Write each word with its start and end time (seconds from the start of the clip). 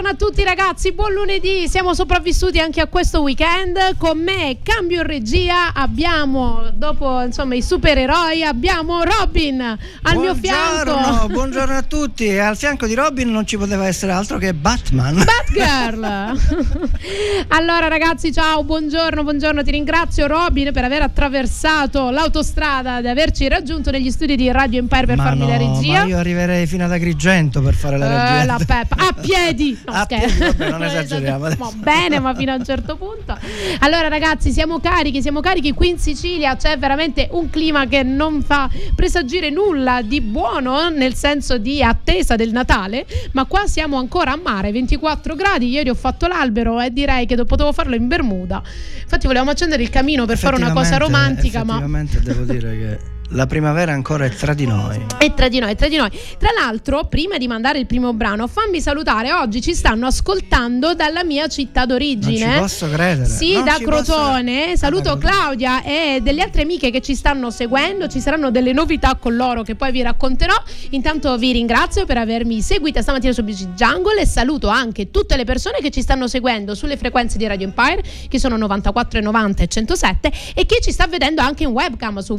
Buongiorno, 0.00 0.02
buongiorno 0.02 0.08
a 0.08 0.14
tutti 0.14 0.42
ragazzi, 0.42 0.92
buon 0.92 1.12
lunedì, 1.12 1.68
siamo 1.68 1.94
sopravvissuti 1.94 2.58
anche 2.58 2.80
a 2.80 2.86
questo 2.86 3.20
weekend. 3.20 3.96
Con 3.98 4.18
me, 4.18 4.58
cambio 4.62 5.00
in 5.00 5.06
regia, 5.06 5.72
abbiamo, 5.74 6.70
dopo 6.74 7.20
insomma 7.22 7.54
i 7.54 7.62
supereroi, 7.62 8.42
abbiamo 8.42 9.02
Robin 9.02 9.60
al 9.60 10.16
mio 10.16 10.34
fianco. 10.34 10.92
Buongiorno, 10.92 11.26
buongiorno 11.34 11.76
a 11.76 11.82
tutti. 11.82 12.26
E 12.26 12.38
al 12.38 12.56
fianco 12.56 12.86
di 12.86 12.94
Robin 12.94 13.30
non 13.30 13.46
ci 13.46 13.56
poteva 13.56 13.86
essere 13.86 14.12
altro 14.12 14.38
che 14.38 14.54
Batman. 14.54 15.22
Batgirl! 15.24 16.38
allora 17.48 17.88
ragazzi, 17.88 18.32
ciao, 18.32 18.64
buongiorno, 18.64 19.22
buongiorno, 19.22 19.62
ti 19.62 19.70
ringrazio 19.70 20.26
Robin 20.26 20.72
per 20.72 20.84
aver 20.84 21.02
attraversato 21.02 22.10
l'autostrada, 22.10 23.00
di 23.00 23.08
averci 23.08 23.48
raggiunto 23.48 23.90
negli 23.90 24.10
studi 24.10 24.36
di 24.36 24.50
Radio 24.50 24.78
Empire 24.78 25.06
per 25.06 25.16
ma 25.16 25.24
farmi 25.24 25.40
no, 25.40 25.48
la 25.48 25.56
regia. 25.56 26.00
Ma 26.00 26.06
io 26.06 26.18
arriverei 26.18 26.66
fino 26.66 26.84
ad 26.84 26.92
Agrigento 26.92 27.60
per 27.60 27.74
fare 27.74 27.98
la 27.98 28.08
regia. 28.08 28.42
Eh, 28.42 28.46
la 28.46 28.60
Peppa 28.64 28.96
a 28.96 29.12
piedi 29.12 29.78
No, 29.90 29.96
A 29.96 30.04
scherzo. 30.04 30.44
vabbè, 30.44 30.70
non 30.70 30.82
esageriamo 30.84 31.44
adesso. 31.46 31.58
Va 31.64 31.72
bene 31.76 32.18
ma 32.20 32.34
fino 32.34 32.52
a 32.52 32.56
un 32.56 32.64
certo 32.64 32.96
punto. 32.96 33.36
Allora 33.80 34.08
ragazzi 34.08 34.50
siamo 34.52 34.80
carichi 34.80 35.20
siamo 35.22 35.40
carichi 35.40 35.72
qui 35.72 35.88
in 35.90 35.98
Sicilia. 35.98 36.56
C'è 36.56 36.78
veramente 36.78 37.28
un 37.32 37.50
clima 37.50 37.86
che 37.86 38.02
non 38.02 38.42
fa 38.42 38.68
presagire 38.94 39.50
nulla 39.50 40.02
di 40.02 40.20
buono 40.20 40.88
nel 40.88 41.14
senso 41.14 41.58
di 41.58 41.82
attesa 41.82 42.36
del 42.36 42.50
Natale 42.52 43.06
ma 43.32 43.44
qua 43.44 43.66
siamo 43.66 43.98
ancora 43.98 44.32
a 44.32 44.38
mare 44.42 44.72
24 44.72 45.34
gradi. 45.34 45.68
Ieri 45.68 45.88
ho 45.90 45.94
fatto 45.94 46.26
l'albero 46.26 46.80
e 46.80 46.92
direi 46.92 47.26
che 47.26 47.36
potevo 47.44 47.72
farlo 47.72 47.94
in 47.94 48.06
Bermuda. 48.08 48.62
Infatti 49.02 49.26
volevamo 49.26 49.50
accendere 49.50 49.82
il 49.82 49.90
camino 49.90 50.24
per 50.26 50.38
fare 50.38 50.56
una 50.56 50.72
cosa 50.72 50.94
Effettivamente- 50.94 50.98
romantica 51.18 51.64
ma 51.64 51.72
Effettivamente 51.78 52.20
devo 52.20 52.44
dire 52.44 52.76
che 52.78 52.98
la 53.32 53.46
primavera 53.46 53.92
ancora 53.92 54.24
è 54.24 54.30
tra 54.30 54.54
di 54.54 54.66
noi. 54.66 55.04
è 55.18 55.32
tra 55.34 55.48
di 55.48 55.58
noi, 55.60 55.70
è 55.70 55.76
tra 55.76 55.88
di 55.88 55.96
noi. 55.96 56.10
Tra 56.38 56.50
l'altro, 56.58 57.04
prima 57.06 57.38
di 57.38 57.46
mandare 57.46 57.78
il 57.78 57.86
primo 57.86 58.12
brano, 58.12 58.46
fammi 58.48 58.80
salutare. 58.80 59.32
Oggi 59.32 59.60
ci 59.60 59.74
stanno 59.74 60.06
ascoltando 60.06 60.94
dalla 60.94 61.22
mia 61.22 61.46
città 61.46 61.86
d'origine. 61.86 62.44
Non 62.44 62.54
ci 62.54 62.60
posso 62.60 62.88
credere. 62.90 63.28
Sì, 63.28 63.52
Non 63.54 63.64
da 63.64 63.76
posso- 63.80 63.84
Crotone. 64.12 64.76
Saluto 64.76 65.10
Ah, 65.10 65.18
Crotone. 65.18 65.30
Claudia 65.40 65.82
e 65.82 66.20
delle 66.22 66.42
altre 66.42 66.62
amiche 66.62 66.90
che 66.90 67.00
ci 67.00 67.14
stanno 67.14 67.50
seguendo. 67.50 68.08
Ci 68.08 68.20
saranno 68.20 68.50
delle 68.50 68.72
novità 68.72 69.14
con 69.14 69.36
loro 69.36 69.62
che 69.62 69.76
poi 69.76 69.92
vi 69.92 70.02
racconterò. 70.02 70.54
Intanto 70.90 71.36
vi 71.38 71.52
ringrazio 71.52 72.06
per 72.06 72.18
avermi 72.18 72.60
seguita 72.62 73.00
stamattina 73.00 73.32
su 73.32 73.42
BG 73.44 73.74
Jungle 73.74 74.20
e 74.20 74.26
saluto 74.26 74.66
anche 74.68 75.10
tutte 75.10 75.36
le 75.36 75.44
persone 75.44 75.78
che 75.80 75.90
ci 75.90 76.02
stanno 76.02 76.26
seguendo 76.26 76.74
sulle 76.74 76.96
frequenze 76.96 77.38
di 77.38 77.46
Radio 77.46 77.66
Empire, 77.66 78.02
che 78.28 78.38
sono 78.40 78.56
94 78.56 79.18
e 79.18 79.22
90 79.22 79.62
e 79.62 79.66
107, 79.68 80.32
e 80.54 80.66
che 80.66 80.80
ci 80.82 80.90
sta 80.90 81.06
vedendo 81.06 81.40
anche 81.42 81.62
in 81.62 81.70
webcam 81.70 82.18
su 82.18 82.36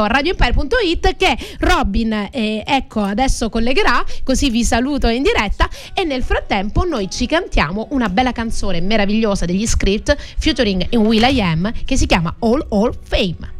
www.radioempire.it 0.00 1.16
che 1.16 1.36
Robin 1.60 2.28
eh, 2.30 2.62
ecco 2.66 3.00
adesso 3.00 3.48
collegherà, 3.48 4.04
così 4.24 4.50
vi 4.50 4.64
saluto 4.64 5.08
in 5.08 5.22
diretta 5.22 5.68
e 5.94 6.04
nel 6.04 6.22
frattempo 6.22 6.84
noi 6.84 7.10
ci 7.10 7.26
cantiamo 7.26 7.88
una 7.90 8.08
bella 8.08 8.32
canzone 8.32 8.80
meravigliosa 8.80 9.44
degli 9.44 9.66
script 9.66 10.16
featuring 10.38 10.86
in 10.90 11.00
Will 11.00 11.22
I 11.22 11.40
Am 11.40 11.72
che 11.84 11.96
si 11.96 12.06
chiama 12.06 12.34
All 12.40 12.66
All 12.70 12.96
Fame. 13.02 13.59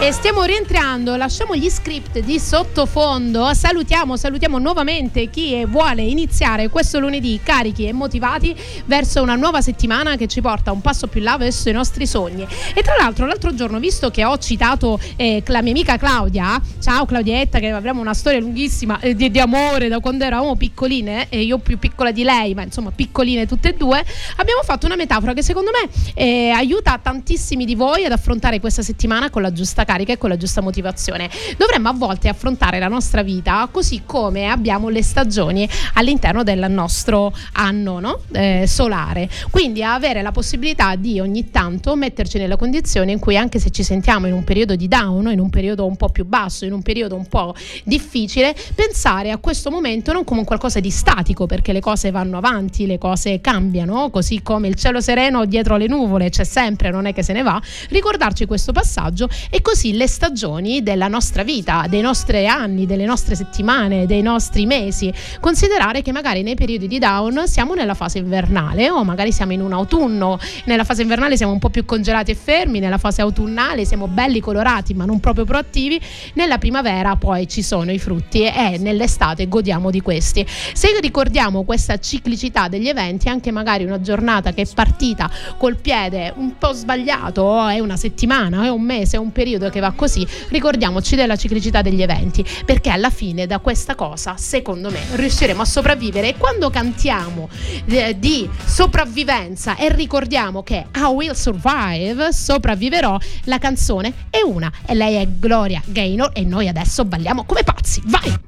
E 0.00 0.12
stiamo 0.12 0.44
rientrando, 0.44 1.16
lasciamo 1.16 1.56
gli 1.56 1.68
script 1.68 2.20
di 2.20 2.38
sottofondo, 2.38 3.52
salutiamo, 3.52 4.16
salutiamo 4.16 4.58
nuovamente 4.58 5.28
chi 5.28 5.64
vuole 5.64 6.02
iniziare 6.02 6.68
questo 6.68 7.00
lunedì 7.00 7.40
carichi 7.42 7.84
e 7.84 7.92
motivati 7.92 8.54
verso 8.84 9.20
una 9.20 9.34
nuova 9.34 9.60
settimana 9.60 10.14
che 10.14 10.28
ci 10.28 10.40
porta 10.40 10.70
un 10.70 10.80
passo 10.80 11.08
più 11.08 11.20
là 11.20 11.36
verso 11.36 11.68
i 11.68 11.72
nostri 11.72 12.06
sogni. 12.06 12.46
E 12.74 12.82
tra 12.82 12.94
l'altro 12.96 13.26
l'altro 13.26 13.52
giorno, 13.56 13.80
visto 13.80 14.08
che 14.12 14.24
ho 14.24 14.38
citato 14.38 15.00
eh, 15.16 15.42
la 15.46 15.62
mia 15.62 15.72
amica 15.72 15.96
Claudia, 15.96 16.62
ciao 16.80 17.04
Claudietta, 17.04 17.58
che 17.58 17.68
avremo 17.68 18.00
una 18.00 18.14
storia 18.14 18.38
lunghissima 18.38 19.00
eh, 19.00 19.16
di, 19.16 19.32
di 19.32 19.40
amore 19.40 19.88
da 19.88 19.98
quando 19.98 20.22
eravamo 20.22 20.54
piccoline, 20.54 21.26
e 21.28 21.42
io 21.42 21.58
più 21.58 21.76
piccola 21.76 22.12
di 22.12 22.22
lei, 22.22 22.54
ma 22.54 22.62
insomma 22.62 22.92
piccoline 22.92 23.46
tutte 23.46 23.70
e 23.70 23.74
due, 23.74 24.02
abbiamo 24.36 24.62
fatto 24.62 24.86
una 24.86 24.94
metafora 24.94 25.32
che 25.32 25.42
secondo 25.42 25.72
me 25.72 25.90
eh, 26.14 26.50
aiuta 26.50 27.00
tantissimi 27.02 27.64
di 27.64 27.74
voi 27.74 28.04
ad 28.04 28.12
affrontare 28.12 28.60
questa 28.60 28.82
settimana 28.82 29.28
con 29.28 29.42
la 29.42 29.52
giusta 29.52 29.86
carica 29.88 30.12
e 30.12 30.18
con 30.18 30.28
la 30.28 30.36
giusta 30.36 30.60
motivazione. 30.60 31.30
Dovremmo 31.56 31.88
a 31.88 31.94
volte 31.94 32.28
affrontare 32.28 32.78
la 32.78 32.88
nostra 32.88 33.22
vita 33.22 33.66
così 33.72 34.02
come 34.04 34.48
abbiamo 34.48 34.90
le 34.90 35.02
stagioni 35.02 35.66
all'interno 35.94 36.42
del 36.42 36.66
nostro 36.68 37.32
anno 37.52 37.98
no? 37.98 38.20
Eh, 38.32 38.66
solare. 38.66 39.30
Quindi 39.50 39.82
avere 39.82 40.20
la 40.20 40.30
possibilità 40.30 40.94
di 40.94 41.20
ogni 41.20 41.48
tanto 41.50 41.96
metterci 41.96 42.36
nella 42.36 42.56
condizione 42.56 43.12
in 43.12 43.18
cui 43.18 43.38
anche 43.38 43.58
se 43.58 43.70
ci 43.70 43.82
sentiamo 43.82 44.26
in 44.26 44.34
un 44.34 44.44
periodo 44.44 44.76
di 44.76 44.88
down, 44.88 45.32
in 45.32 45.40
un 45.40 45.48
periodo 45.48 45.86
un 45.86 45.96
po' 45.96 46.10
più 46.10 46.26
basso, 46.26 46.66
in 46.66 46.72
un 46.72 46.82
periodo 46.82 47.14
un 47.16 47.26
po' 47.26 47.54
difficile, 47.84 48.54
pensare 48.74 49.30
a 49.30 49.38
questo 49.38 49.70
momento 49.70 50.12
non 50.12 50.24
come 50.24 50.40
un 50.40 50.44
qualcosa 50.44 50.80
di 50.80 50.90
statico 50.90 51.46
perché 51.46 51.72
le 51.72 51.80
cose 51.80 52.10
vanno 52.10 52.36
avanti, 52.36 52.84
le 52.84 52.98
cose 52.98 53.40
cambiano, 53.40 54.10
così 54.10 54.42
come 54.42 54.68
il 54.68 54.74
cielo 54.74 55.00
sereno 55.00 55.46
dietro 55.46 55.78
le 55.78 55.86
nuvole 55.86 56.28
c'è 56.28 56.44
sempre, 56.44 56.90
non 56.90 57.06
è 57.06 57.14
che 57.14 57.22
se 57.22 57.32
ne 57.32 57.42
va, 57.42 57.58
ricordarci 57.88 58.44
questo 58.44 58.72
passaggio 58.72 59.28
e 59.48 59.62
così 59.62 59.77
le 59.84 60.06
stagioni 60.06 60.82
della 60.82 61.08
nostra 61.08 61.42
vita, 61.42 61.86
dei 61.88 62.00
nostri 62.00 62.46
anni, 62.46 62.86
delle 62.86 63.04
nostre 63.04 63.34
settimane, 63.34 64.06
dei 64.06 64.22
nostri 64.22 64.66
mesi, 64.66 65.12
considerare 65.40 66.02
che 66.02 66.12
magari 66.12 66.42
nei 66.42 66.54
periodi 66.54 66.86
di 66.88 66.98
down 66.98 67.46
siamo 67.46 67.74
nella 67.74 67.94
fase 67.94 68.18
invernale 68.18 68.90
o 68.90 69.04
magari 69.04 69.32
siamo 69.32 69.52
in 69.52 69.60
un 69.60 69.72
autunno, 69.72 70.38
nella 70.64 70.84
fase 70.84 71.02
invernale 71.02 71.36
siamo 71.36 71.52
un 71.52 71.58
po' 71.58 71.70
più 71.70 71.84
congelati 71.84 72.32
e 72.32 72.34
fermi, 72.34 72.80
nella 72.80 72.98
fase 72.98 73.22
autunnale 73.22 73.84
siamo 73.84 74.08
belli 74.08 74.40
colorati 74.40 74.94
ma 74.94 75.04
non 75.04 75.20
proprio 75.20 75.44
proattivi, 75.44 76.00
nella 76.34 76.58
primavera 76.58 77.16
poi 77.16 77.48
ci 77.48 77.62
sono 77.62 77.92
i 77.92 77.98
frutti 77.98 78.42
e 78.44 78.78
nell'estate 78.78 79.48
godiamo 79.48 79.90
di 79.90 80.00
questi. 80.00 80.44
Se 80.72 80.98
ricordiamo 81.00 81.62
questa 81.64 81.98
ciclicità 81.98 82.68
degli 82.68 82.88
eventi, 82.88 83.28
anche 83.28 83.50
magari 83.50 83.84
una 83.84 84.00
giornata 84.00 84.52
che 84.52 84.62
è 84.62 84.66
partita 84.74 85.30
col 85.56 85.76
piede 85.76 86.32
un 86.36 86.56
po' 86.58 86.72
sbagliato, 86.72 87.66
è 87.68 87.78
una 87.78 87.96
settimana, 87.96 88.64
è 88.64 88.68
un 88.68 88.82
mese, 88.82 89.16
è 89.16 89.20
un 89.20 89.32
periodo 89.32 89.67
che 89.70 89.80
va 89.80 89.92
così, 89.92 90.26
ricordiamoci 90.48 91.16
della 91.16 91.36
ciclicità 91.36 91.82
degli 91.82 92.02
eventi, 92.02 92.44
perché 92.64 92.90
alla 92.90 93.10
fine 93.10 93.46
da 93.46 93.58
questa 93.58 93.94
cosa, 93.94 94.36
secondo 94.36 94.90
me, 94.90 95.00
riusciremo 95.12 95.62
a 95.62 95.64
sopravvivere 95.64 96.30
e 96.30 96.36
quando 96.36 96.70
cantiamo 96.70 97.48
eh, 97.86 98.18
di 98.18 98.48
sopravvivenza 98.64 99.76
e 99.76 99.92
ricordiamo 99.92 100.62
che 100.62 100.86
I 100.94 101.02
will 101.12 101.32
survive, 101.32 102.32
sopravviverò, 102.32 103.18
la 103.44 103.58
canzone 103.58 104.12
è 104.30 104.40
una 104.42 104.70
e 104.86 104.94
lei 104.94 105.16
è 105.16 105.26
Gloria 105.28 105.82
Gaynor 105.84 106.30
e 106.32 106.44
noi 106.44 106.68
adesso 106.68 107.04
balliamo 107.04 107.44
come 107.44 107.62
pazzi. 107.62 108.02
Vai! 108.06 108.47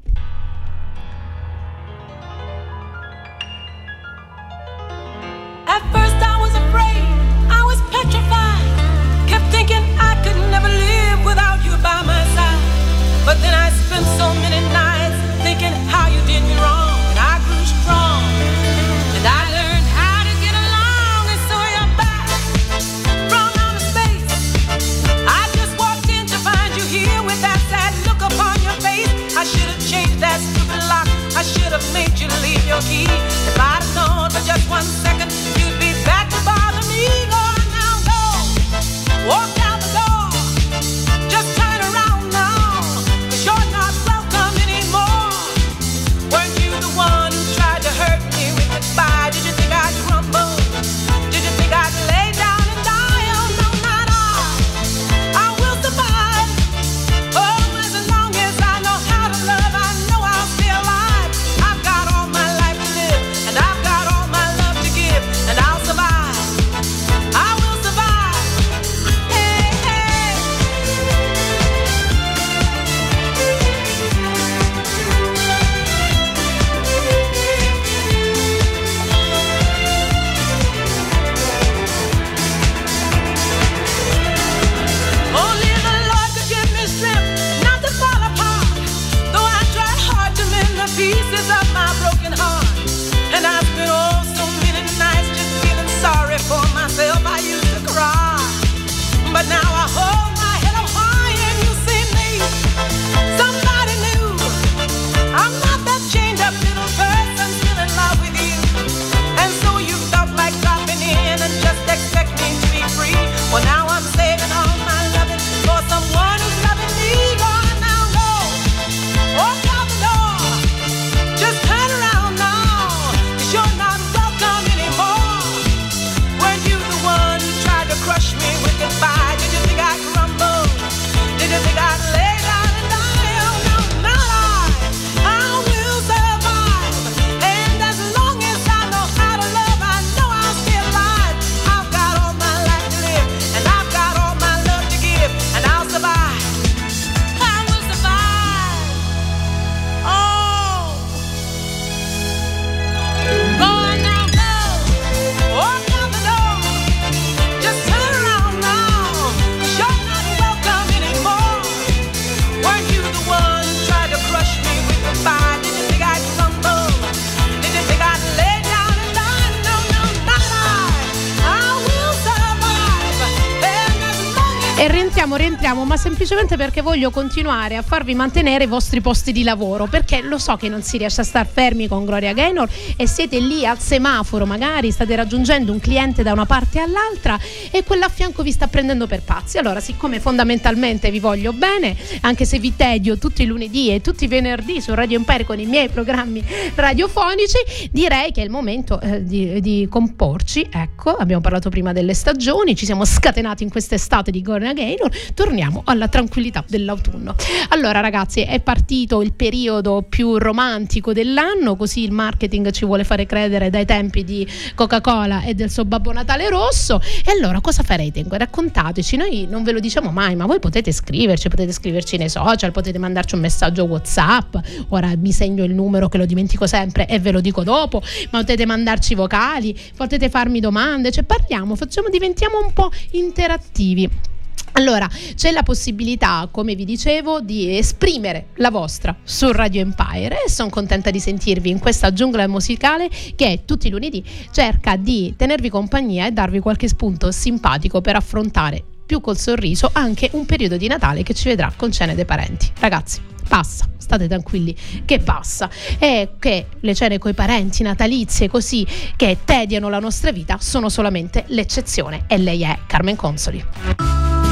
Semplicemente 176.30 176.56
perché 176.56 176.80
voglio 176.80 177.10
continuare 177.10 177.76
a 177.76 177.82
farvi 177.82 178.14
mantenere 178.14 178.64
i 178.64 178.66
vostri 178.68 179.00
posti 179.00 179.32
di 179.32 179.42
lavoro, 179.42 179.86
perché 179.86 180.20
lo 180.22 180.38
so 180.38 180.54
che 180.54 180.68
non 180.68 180.80
si 180.80 180.96
riesce 180.96 181.22
a 181.22 181.24
star 181.24 181.44
fermi 181.44 181.88
con 181.88 182.04
Gloria 182.04 182.32
Gaynor 182.32 182.68
e 182.96 183.08
siete 183.08 183.40
lì 183.40 183.66
al 183.66 183.80
semaforo, 183.80 184.46
magari 184.46 184.92
state 184.92 185.16
raggiungendo 185.16 185.72
un 185.72 185.80
cliente 185.80 186.22
da 186.22 186.32
una 186.32 186.46
parte 186.46 186.78
all'altra 186.78 187.36
e 187.72 187.82
quella 187.82 188.06
a 188.06 188.08
fianco 188.08 188.44
vi 188.44 188.52
sta 188.52 188.68
prendendo 188.68 189.08
per 189.08 189.22
pazzi. 189.22 189.58
Allora, 189.58 189.80
siccome 189.80 190.20
fondamentalmente 190.20 191.10
vi 191.10 191.18
voglio 191.18 191.52
bene, 191.52 191.96
anche 192.20 192.44
se 192.44 192.60
vi 192.60 192.76
tedio 192.76 193.18
tutti 193.18 193.42
i 193.42 193.46
lunedì 193.46 193.92
e 193.92 194.00
tutti 194.00 194.24
i 194.24 194.28
venerdì 194.28 194.80
su 194.80 194.94
Radio 194.94 195.16
Empire 195.16 195.44
con 195.44 195.58
i 195.58 195.66
miei 195.66 195.88
programmi 195.88 196.44
radiofonici, 196.76 197.88
direi 197.90 198.30
che 198.30 198.42
è 198.42 198.44
il 198.44 198.50
momento 198.50 199.00
eh, 199.00 199.24
di, 199.24 199.60
di 199.60 199.88
comporci. 199.90 200.68
Ecco, 200.70 201.10
abbiamo 201.10 201.42
parlato 201.42 201.70
prima 201.70 201.92
delle 201.92 202.14
stagioni, 202.14 202.76
ci 202.76 202.84
siamo 202.84 203.04
scatenati 203.04 203.64
in 203.64 203.70
quest'estate 203.70 204.30
di 204.30 204.42
Gloria 204.42 204.72
Gaynor, 204.72 205.10
torniamo 205.34 205.82
alla 205.86 206.06
tranquillità 206.20 206.62
dell'autunno. 206.68 207.34
Allora 207.70 208.00
ragazzi, 208.00 208.42
è 208.42 208.60
partito 208.60 209.22
il 209.22 209.32
periodo 209.32 210.04
più 210.06 210.36
romantico 210.36 211.12
dell'anno, 211.12 211.76
così 211.76 212.02
il 212.02 212.12
marketing 212.12 212.70
ci 212.70 212.84
vuole 212.84 213.04
fare 213.04 213.24
credere 213.24 213.70
dai 213.70 213.86
tempi 213.86 214.22
di 214.22 214.46
Coca-Cola 214.74 215.42
e 215.42 215.54
del 215.54 215.70
suo 215.70 215.84
Babbo 215.86 216.12
Natale 216.12 216.48
rosso. 216.48 217.00
E 217.24 217.32
allora 217.32 217.60
cosa 217.60 217.82
farete? 217.82 218.24
Raccontateci, 218.28 219.16
noi 219.16 219.46
non 219.48 219.62
ve 219.62 219.72
lo 219.72 219.80
diciamo 219.80 220.10
mai, 220.10 220.36
ma 220.36 220.44
voi 220.44 220.58
potete 220.58 220.92
scriverci, 220.92 221.48
potete 221.48 221.72
scriverci 221.72 222.18
nei 222.18 222.28
social, 222.28 222.70
potete 222.70 222.98
mandarci 222.98 223.34
un 223.34 223.40
messaggio 223.40 223.84
WhatsApp. 223.84 224.56
Ora 224.88 225.12
mi 225.16 225.32
segno 225.32 225.64
il 225.64 225.72
numero 225.72 226.08
che 226.08 226.18
lo 226.18 226.26
dimentico 226.26 226.66
sempre 226.66 227.06
e 227.06 227.18
ve 227.18 227.30
lo 227.30 227.40
dico 227.40 227.62
dopo, 227.64 228.02
ma 228.30 228.40
potete 228.40 228.66
mandarci 228.66 229.14
vocali, 229.14 229.78
potete 229.96 230.28
farmi 230.28 230.60
domande, 230.60 231.10
cioè 231.10 231.24
parliamo, 231.24 231.74
facciamo, 231.76 232.08
diventiamo 232.10 232.58
un 232.62 232.72
po' 232.72 232.90
interattivi. 233.12 234.28
Allora, 234.72 235.08
c'è 235.34 235.50
la 235.50 235.62
possibilità, 235.62 236.48
come 236.50 236.74
vi 236.74 236.84
dicevo, 236.84 237.40
di 237.40 237.76
esprimere 237.76 238.48
la 238.56 238.70
vostra 238.70 239.16
su 239.22 239.50
Radio 239.52 239.80
Empire 239.80 240.44
e 240.44 240.50
sono 240.50 240.70
contenta 240.70 241.10
di 241.10 241.20
sentirvi 241.20 241.70
in 241.70 241.78
questa 241.78 242.12
giungla 242.12 242.46
musicale 242.46 243.08
che 243.34 243.62
tutti 243.64 243.88
i 243.88 243.90
lunedì 243.90 244.24
cerca 244.52 244.96
di 244.96 245.34
tenervi 245.36 245.68
compagnia 245.68 246.26
e 246.26 246.32
darvi 246.32 246.60
qualche 246.60 246.88
spunto 246.88 247.30
simpatico 247.30 248.00
per 248.00 248.16
affrontare 248.16 248.82
più 249.10 249.20
col 249.20 249.36
sorriso 249.36 249.90
anche 249.92 250.28
un 250.32 250.46
periodo 250.46 250.76
di 250.76 250.86
Natale 250.86 251.24
che 251.24 251.34
ci 251.34 251.48
vedrà 251.48 251.72
con 251.74 251.90
cene 251.90 252.14
dei 252.14 252.24
parenti. 252.24 252.70
Ragazzi, 252.78 253.20
passa, 253.48 253.88
state 253.96 254.28
tranquilli 254.28 254.74
che 255.04 255.18
passa 255.18 255.68
e 255.98 256.34
che 256.38 256.66
le 256.78 256.94
cene 256.94 257.18
coi 257.18 257.34
parenti 257.34 257.82
natalizie 257.82 258.48
così 258.48 258.86
che 259.16 259.38
tediano 259.44 259.88
la 259.88 259.98
nostra 259.98 260.30
vita 260.30 260.58
sono 260.60 260.88
solamente 260.88 261.44
l'eccezione 261.48 262.24
e 262.28 262.38
lei 262.38 262.62
è 262.62 262.78
Carmen 262.86 263.16
Consoli. 263.16 264.49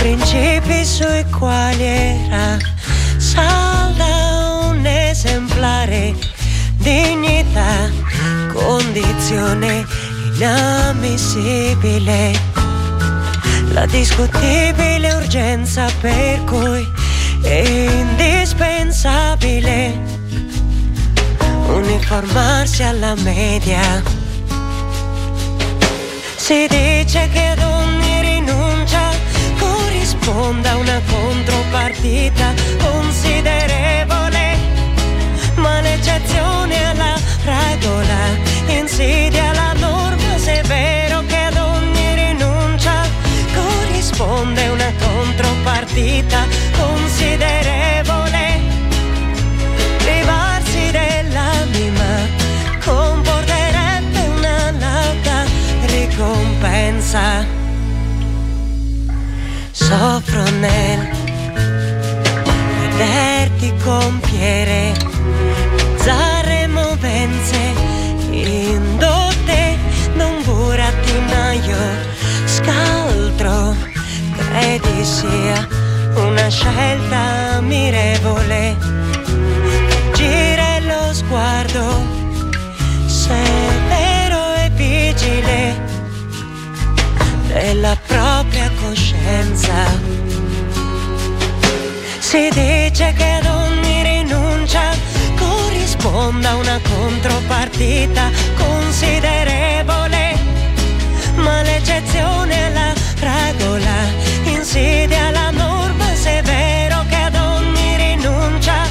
Principi 0.00 0.80
sui 0.82 1.22
quali 1.28 1.84
era 1.84 2.56
salda 3.18 4.70
un 4.70 4.86
esemplare 4.86 6.14
dignità 6.78 7.90
condizione 8.50 9.84
inammissibile 10.34 12.32
la 13.72 13.84
discutibile 13.84 15.12
urgenza 15.12 15.86
per 16.00 16.44
cui 16.44 16.88
è 17.42 17.58
indispensabile 17.58 19.98
uniformarsi 21.68 22.82
alla 22.82 23.14
media. 23.16 24.02
Si 26.36 26.66
dice 26.68 27.28
che 27.32 27.46
ad 27.48 27.60
ogni 27.60 28.20
corrisponda 30.30 30.76
una 30.76 31.00
contropartita 31.10 32.54
considerevole, 32.78 34.56
ma 35.56 35.80
l'eccezione 35.80 36.90
alla 36.90 37.16
regola 37.44 38.38
insidia 38.68 39.52
la 39.52 39.72
norma 39.78 40.38
se 40.38 40.60
è 40.60 40.62
vero 40.62 41.22
che 41.26 41.36
ad 41.36 41.56
ogni 41.56 42.14
rinuncia 42.14 43.08
corrisponde 43.54 44.68
una 44.68 44.92
contropartita 45.00 46.46
considerevole 46.78 48.60
privarsi 49.98 50.90
dell'anima 50.92 52.28
comporterebbe 52.84 54.20
una 54.36 54.70
lauta 54.70 55.44
ricompensa. 55.86 57.59
Soffro 59.90 60.48
nel 60.60 61.10
vederti 62.78 63.74
compiere 63.82 64.92
bizzarre 65.74 66.68
movenze 66.68 67.58
indotte 68.30 69.76
da 70.14 70.26
un 70.26 70.42
burattinaio 70.44 71.76
scaltro. 72.44 73.74
Credi 74.36 75.04
sia 75.04 75.66
una 76.14 76.48
scelta 76.48 77.56
ammirevole. 77.56 78.76
Gira 80.14 80.78
lo 80.86 81.12
sguardo 81.12 82.06
severo 83.06 84.54
e 84.54 84.70
vigile. 84.70 85.88
Della 87.48 87.98
propria 88.50 88.70
coscienza. 88.80 89.72
Si 92.18 92.48
dice 92.50 93.12
che 93.16 93.24
ad 93.24 93.46
ogni 93.46 94.02
rinuncia 94.02 94.90
corrisponda 95.36 96.54
una 96.56 96.80
contropartita 96.82 98.30
considerevole, 98.56 100.36
ma 101.36 101.62
l'eccezione 101.62 102.66
alla 102.66 102.92
regola 103.18 103.98
insidia 104.44 105.30
la 105.30 105.50
norma 105.50 106.14
se 106.14 106.38
è 106.38 106.42
vero 106.42 107.04
che 107.08 107.16
ad 107.16 107.34
ogni 107.34 107.96
rinuncia 107.96 108.82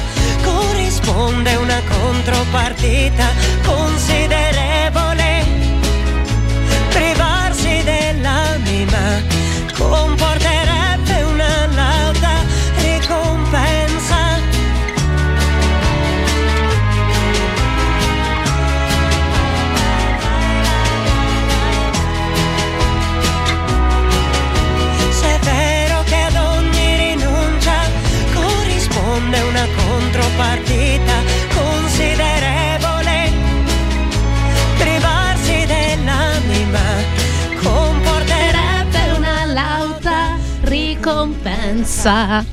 corrisponde 0.42 1.54
una 1.56 1.80
contropartita 1.88 3.26
considerevole. 3.62 4.49
Ricompensa. 41.80 42.44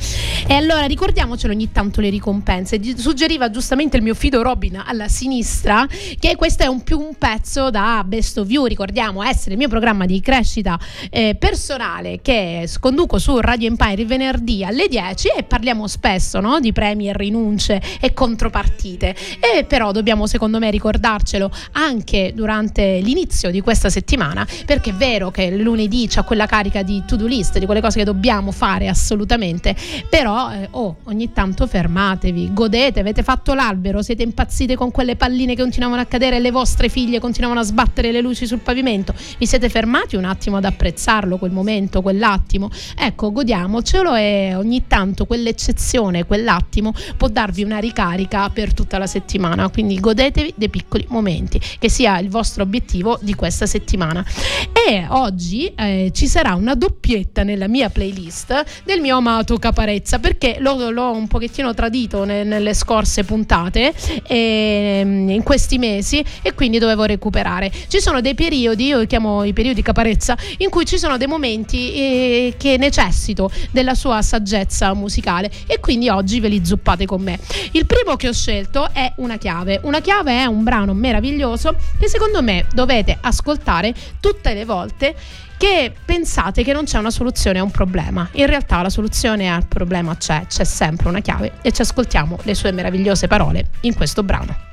E 0.50 0.54
allora 0.54 0.86
ricordiamocelo 0.86 1.51
ogni 1.51 1.74
tanto 1.74 2.00
le 2.00 2.10
ricompense. 2.10 2.80
Suggeriva 2.96 3.50
giustamente 3.50 3.98
il 3.98 4.04
mio 4.04 4.13
fido 4.13 4.42
Robin 4.42 4.82
alla 4.86 5.10
sinistra 5.10 5.86
che 6.18 6.38
questo 6.38 6.63
è 6.63 6.68
un 6.68 6.84
più 6.84 6.98
un 6.98 7.16
pezzo 7.18 7.70
da 7.70 8.01
Best 8.06 8.38
of 8.38 8.50
You. 8.50 8.66
Ricordiamo 8.66 9.24
essere 9.24 9.51
il 9.51 9.58
mio 9.58 9.68
programma 9.68 10.06
di 10.06 10.22
crescita 10.22 10.80
eh, 11.10 11.36
personale 11.38 12.22
che 12.22 12.66
conduco 12.80 13.20
su 13.20 13.38
Radio 13.42 13.68
Empire 13.68 14.01
il 14.01 14.08
venerdì 14.08 14.63
alle 14.63 14.88
10 14.88 15.34
e 15.38 15.44
parliamo 15.44 15.86
spesso 15.86 16.39
no, 16.39 16.62
di 16.62 16.72
premi 16.72 17.10
e 17.10 17.13
rinunce 17.13 17.82
e 18.00 18.13
contropartite. 18.13 19.13
E 19.42 19.66
però 19.66 19.92
dobbiamo 19.92 20.27
secondo 20.27 20.60
me 20.60 20.72
ricordarcelo 20.72 21.51
anche 21.74 22.32
durante 22.34 23.00
l'inizio 23.04 23.51
di 23.51 23.60
questa 23.60 23.89
settimana 23.89 24.48
perché 24.66 24.92
è 24.92 24.94
vero 24.94 25.30
che 25.30 25.51
lunedì 25.51 26.08
c'è 26.08 26.24
quella 26.24 26.46
carica 26.46 26.84
di 26.84 27.04
to-do 27.06 27.25
list, 27.25 27.58
di 27.58 27.66
quelle 27.66 27.82
cose 27.82 27.98
che 28.00 28.06
dobbiamo 28.06 28.54
fare 28.54 28.88
assolutamente, 28.88 29.75
però 30.10 30.36
Eh, 30.38 30.67
oh, 30.72 30.98
ogni 31.06 31.32
tanto 31.34 31.65
fermatevi, 31.65 32.53
godete, 32.53 33.00
avete 33.00 33.24
fatto 33.24 33.56
l'albero, 33.56 34.03
siete 34.03 34.22
impazzite 34.22 34.75
con 34.75 34.91
quelle 34.91 35.15
palline 35.15 35.56
che 35.56 35.62
continuavano 35.62 36.01
a 36.01 36.06
cadere, 36.06 36.39
le 36.39 36.51
vostre 36.51 36.89
figlie 36.89 37.20
continuavano 37.20 37.62
a 37.62 37.63
sbattere 37.63 38.12
le 38.12 38.22
luci 38.22 38.46
sul 38.46 38.60
pavimento. 38.60 39.15
Vi 39.38 39.46
siete 39.48 39.67
fermati 39.70 40.15
un 40.15 40.25
attimo 40.25 40.58
ad 40.58 40.65
apprezzarlo, 40.65 41.38
quel 41.38 41.51
momento, 41.51 42.03
quell'attimo? 42.03 42.70
Ecco, 42.96 43.32
godiamocelo 43.32 44.13
e 44.15 44.53
ogni 44.56 44.86
tanto 44.86 45.25
quell'eccezione, 45.25 46.25
quell'attimo 46.25 46.94
può 47.17 47.27
darvi 47.27 47.63
una 47.63 47.79
ricarica 47.79 48.48
per 48.50 48.74
tutta 48.74 49.00
la 49.00 49.08
settimana. 49.08 49.70
Quindi 49.70 50.00
godetevi 50.00 50.53
dei 50.56 50.70
piccoli 50.70 51.06
momenti, 51.10 51.60
che 51.79 51.89
sia 51.89 52.20
il 52.20 52.29
vostro 52.29 52.62
obiettivo 52.63 53.17
di 53.22 53.34
questa 53.34 53.65
settimana. 53.65 54.24
E 54.72 55.06
oggi 55.10 55.65
eh, 55.75 56.12
ci 56.13 56.27
sarà 56.27 56.53
una 56.53 56.75
doppietta 56.75 57.44
nella 57.44 57.67
mia 57.67 57.89
playlist 57.89 58.84
del 58.84 59.01
mio 59.01 59.17
amato 59.17 59.58
Caparezza, 59.58 60.20
perché 60.27 60.57
l'ho, 60.60 60.89
l'ho 60.89 61.12
un 61.12 61.25
pochettino 61.27 61.74
tradito 61.74 62.25
ne- 62.25 62.43
nelle 62.43 62.74
scorse 62.74 63.24
puntate, 63.24 63.93
ehm, 64.27 65.29
in 65.29 65.41
questi 65.41 65.77
mesi, 65.77 66.22
e 66.41 66.53
quindi 66.53 66.79
dovevo 66.79 67.05
recuperare. 67.05 67.72
Ci 67.88 68.01
sono 68.01 68.19
dei 68.19 68.36
periodi, 68.36 68.88
io 68.88 69.05
chiamo 69.05 69.46
i 69.46 69.53
periodi 69.53 69.81
Caparezza, 69.81 70.38
in 70.57 70.69
cui 70.69 70.86
ci 70.86 70.98
sono 70.98 71.15
dei 71.15 71.27
momenti 71.27 71.93
eh, 71.93 72.55
che 72.57 72.75
necessito 72.75 73.50
della 73.72 73.96
sua 73.96 74.22
saggezza 74.22 74.93
musicale 74.93 75.50
e 75.65 75.79
quindi 75.79 76.10
oggi 76.10 76.41
ve 76.41 76.50
li 76.50 76.65
zuppate 76.65 77.05
con 77.05 77.22
me. 77.22 77.39
Il 77.72 77.86
primo 77.86 78.17
che 78.17 78.27
ho 78.27 78.34
scelto 78.34 78.89
è 78.91 79.13
Una 79.17 79.38
chiave. 79.38 79.79
Una 79.84 80.01
chiave 80.01 80.41
è 80.41 80.46
un 80.46 80.63
brano 80.63 80.93
meraviglioso 80.93 81.74
che 81.98 82.10
secondo 82.10 82.41
me 82.41 82.65
dovete 82.74 83.17
ascoltare 83.22 83.93
tutte 84.19 84.53
le 84.53 84.65
volte 84.65 85.15
che 85.57 85.93
pensate 86.05 86.63
che 86.63 86.71
non 86.71 86.85
c'è 86.85 86.99
una 86.99 87.09
soluzione 87.09 87.59
a 87.59 87.63
un 87.63 87.71
problema. 87.71 88.29
In 88.33 88.45
realtà 88.45 88.81
la 88.81 88.89
soluzione 88.89 89.51
al 89.51 89.65
problema 89.65 90.15
c'è, 90.15 90.45
c'è 90.47 90.63
sempre 90.63 91.09
una 91.09 91.19
chiave 91.19 91.53
e 91.61 91.71
ci 91.71 91.81
ascoltiamo 91.81 92.39
le 92.43 92.53
sue 92.53 92.71
meravigliose 92.71 93.27
parole 93.27 93.69
in 93.81 93.95
questo 93.95 94.23
brano. 94.23 94.65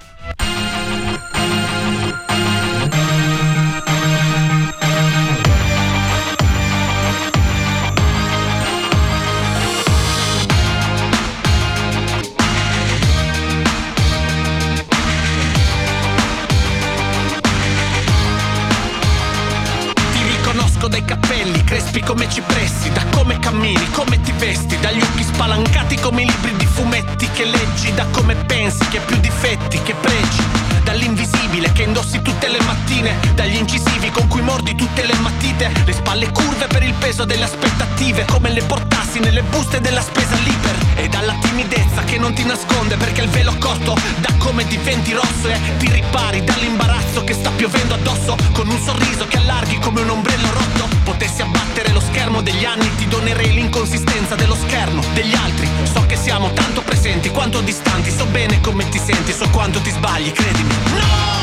Da 27.95 28.07
come 28.11 28.35
pensi 28.35 28.87
che 28.89 28.99
più 29.01 29.17
difetti 29.19 29.81
che 29.83 29.95
pregi, 29.95 30.43
dall'invisibile 30.83 31.71
che 31.73 31.83
indossi 31.83 32.21
tutte 32.23 32.49
le 32.49 32.61
mattine, 32.63 33.17
dagli 33.35 33.57
incisivi 33.57 34.11
con 34.11 34.27
cui 34.27 34.43
mordi 34.43 34.75
tutte 34.75 35.05
le 35.05 35.15
matite, 35.21 35.71
le 35.85 35.93
spalle 35.93 36.31
curve 36.31 36.67
per 36.67 36.83
il 36.83 36.95
peso 36.95 37.25
delle 37.25 37.45
aspettative, 37.45 38.25
come 38.27 38.51
le 38.51 38.63
portassi 38.63 39.21
nelle 39.21 39.43
buste 39.43 39.81
della 39.81 40.01
spesa 40.01 40.35
liber, 40.45 40.77
e 40.97 41.09
dalla 41.09 41.35
timidezza 41.41 42.03
che 42.05 42.19
non 42.19 42.33
ti 42.35 42.45
nasconde 42.45 42.97
perché 42.97 43.23
il 43.23 43.29
velo 43.29 43.55
corto 43.59 43.97
da 44.19 44.33
come 44.39 44.67
diventi 44.67 45.13
rosso 45.13 45.49
e 45.49 45.59
ti 45.79 45.91
ripari 45.91 46.43
dall'imbarazzo 46.45 47.25
che 47.25 47.35
sta 47.35 47.51
piovendo 47.51 47.95
addosso. 47.95 48.37
Con 48.53 48.69
un 48.69 48.79
sorriso 48.81 49.27
che 49.27 49.39
allarghi 49.39 49.79
come 49.79 50.01
un 50.01 50.11
ombrello 50.11 50.51
rotto. 50.53 50.89
Potessi 51.05 51.43
abbattere 51.43 51.93
lo 51.93 52.01
schermo 52.01 52.41
degli 52.41 52.65
anni 52.65 52.89
ti 52.97 53.07
donerei 53.09 53.53
l'inconsistenza 53.53 54.35
dello 54.35 54.55
schermo 54.55 55.03
degli 55.13 55.35
altri. 55.35 55.69
So 55.93 56.05
che 56.07 56.17
siamo 56.17 56.53
tanto 56.53 56.83
presenti 57.05 57.29
quanto 57.29 57.61
distanti 57.61 58.11
so 58.11 58.25
bene 58.25 58.63
come 58.63 58.89
ti 58.89 58.99
senti 58.99 59.31
so 59.31 59.47
quanto 59.51 59.79
ti 59.81 59.91
sbagli 59.91 60.33
credimi. 60.33 60.75
No! 60.97 61.35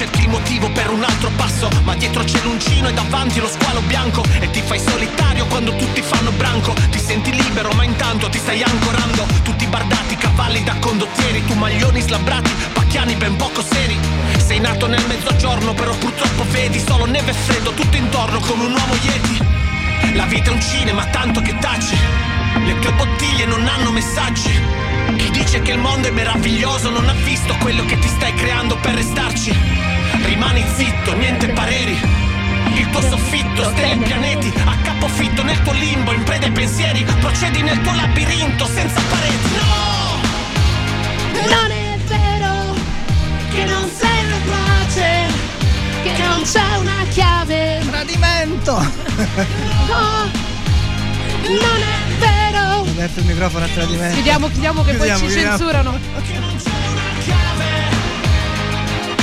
Cerchi 0.00 0.22
il 0.22 0.30
motivo 0.30 0.70
per 0.70 0.88
un 0.88 1.04
altro 1.04 1.30
passo, 1.36 1.49
ma 1.82 1.94
dietro 1.94 2.24
c'è 2.24 2.40
l'uncino 2.42 2.88
e 2.88 2.92
davanti 2.92 3.40
lo 3.40 3.48
squalo 3.48 3.80
bianco 3.80 4.22
e 4.38 4.50
ti 4.50 4.62
fai 4.62 4.78
solitario 4.78 5.44
quando 5.46 5.74
tutti 5.76 6.00
fanno 6.00 6.30
branco. 6.30 6.72
Ti 6.90 6.98
senti 6.98 7.34
libero, 7.34 7.70
ma 7.72 7.84
intanto 7.84 8.28
ti 8.28 8.38
stai 8.38 8.62
ancorando. 8.62 9.26
Tutti 9.42 9.66
bardati, 9.66 10.16
cavalli 10.16 10.62
da 10.62 10.74
condottieri, 10.78 11.44
tu 11.44 11.54
maglioni 11.54 12.00
slabbrati, 12.00 12.50
pacchiani 12.72 13.14
ben 13.16 13.36
poco 13.36 13.62
seri. 13.62 13.98
Sei 14.38 14.60
nato 14.60 14.86
nel 14.86 15.04
mezzogiorno, 15.06 15.74
però 15.74 15.94
purtroppo 15.96 16.44
vedi 16.50 16.82
solo 16.86 17.04
neve 17.04 17.30
e 17.30 17.34
freddo 17.34 17.72
tutto 17.72 17.96
intorno 17.96 18.38
come 18.40 18.64
un 18.64 18.72
uomo 18.72 18.94
yeti. 19.02 20.14
La 20.14 20.24
vita 20.24 20.50
è 20.50 20.52
un 20.52 20.60
cinema, 20.60 21.04
tanto 21.06 21.40
che 21.40 21.56
taci. 21.58 22.39
Le 22.64 22.78
tue 22.78 22.92
bottiglie 22.92 23.46
non 23.46 23.66
hanno 23.66 23.90
messaggi. 23.90 24.52
Chi 25.16 25.30
dice 25.30 25.60
che 25.62 25.72
il 25.72 25.78
mondo 25.78 26.08
è 26.08 26.10
meraviglioso 26.10 26.90
non 26.90 27.08
ha 27.08 27.12
visto 27.24 27.54
quello 27.56 27.84
che 27.84 27.98
ti 27.98 28.08
stai 28.08 28.34
creando 28.34 28.76
per 28.76 28.94
restarci. 28.94 29.52
Rimani 30.24 30.64
zitto, 30.76 31.14
niente 31.14 31.48
pareri. 31.48 31.98
Il 32.74 32.88
tuo 32.90 33.00
soffitto, 33.00 33.64
stelle 33.70 33.94
e 33.94 33.98
pianeti, 33.98 34.52
a 34.64 34.76
capofitto 34.82 35.42
nel 35.42 35.60
tuo 35.62 35.72
limbo, 35.72 36.12
in 36.12 36.22
preda 36.22 36.46
ai 36.46 36.52
pensieri, 36.52 37.04
procedi 37.20 37.62
nel 37.62 37.80
tuo 37.80 37.94
labirinto 37.94 38.66
senza 38.66 39.00
pareti. 39.08 39.48
No! 39.56 40.18
Non 41.48 41.70
è 41.70 41.98
vero 42.06 42.74
che 43.50 43.64
non 43.64 43.90
sei 43.96 44.28
capace, 44.28 45.26
che 46.02 46.22
non 46.22 46.42
c'è 46.42 46.76
una 46.78 47.04
chiave. 47.10 47.82
Tradimento! 47.90 48.78
No, 49.88 50.30
non 51.42 51.82
è 51.82 51.99
aperto 53.00 53.20
il 53.20 53.26
microfono 53.26 53.64
a 53.64 53.68
tradimento. 53.68 54.12
Chiudiamo, 54.14 54.48
chiudiamo 54.48 54.82
che 54.82 54.92
poi 54.94 55.06
Chiudiamo, 55.08 55.18
ci 55.20 55.26
chiudiamo. 55.26 55.56
censurano. 55.56 55.98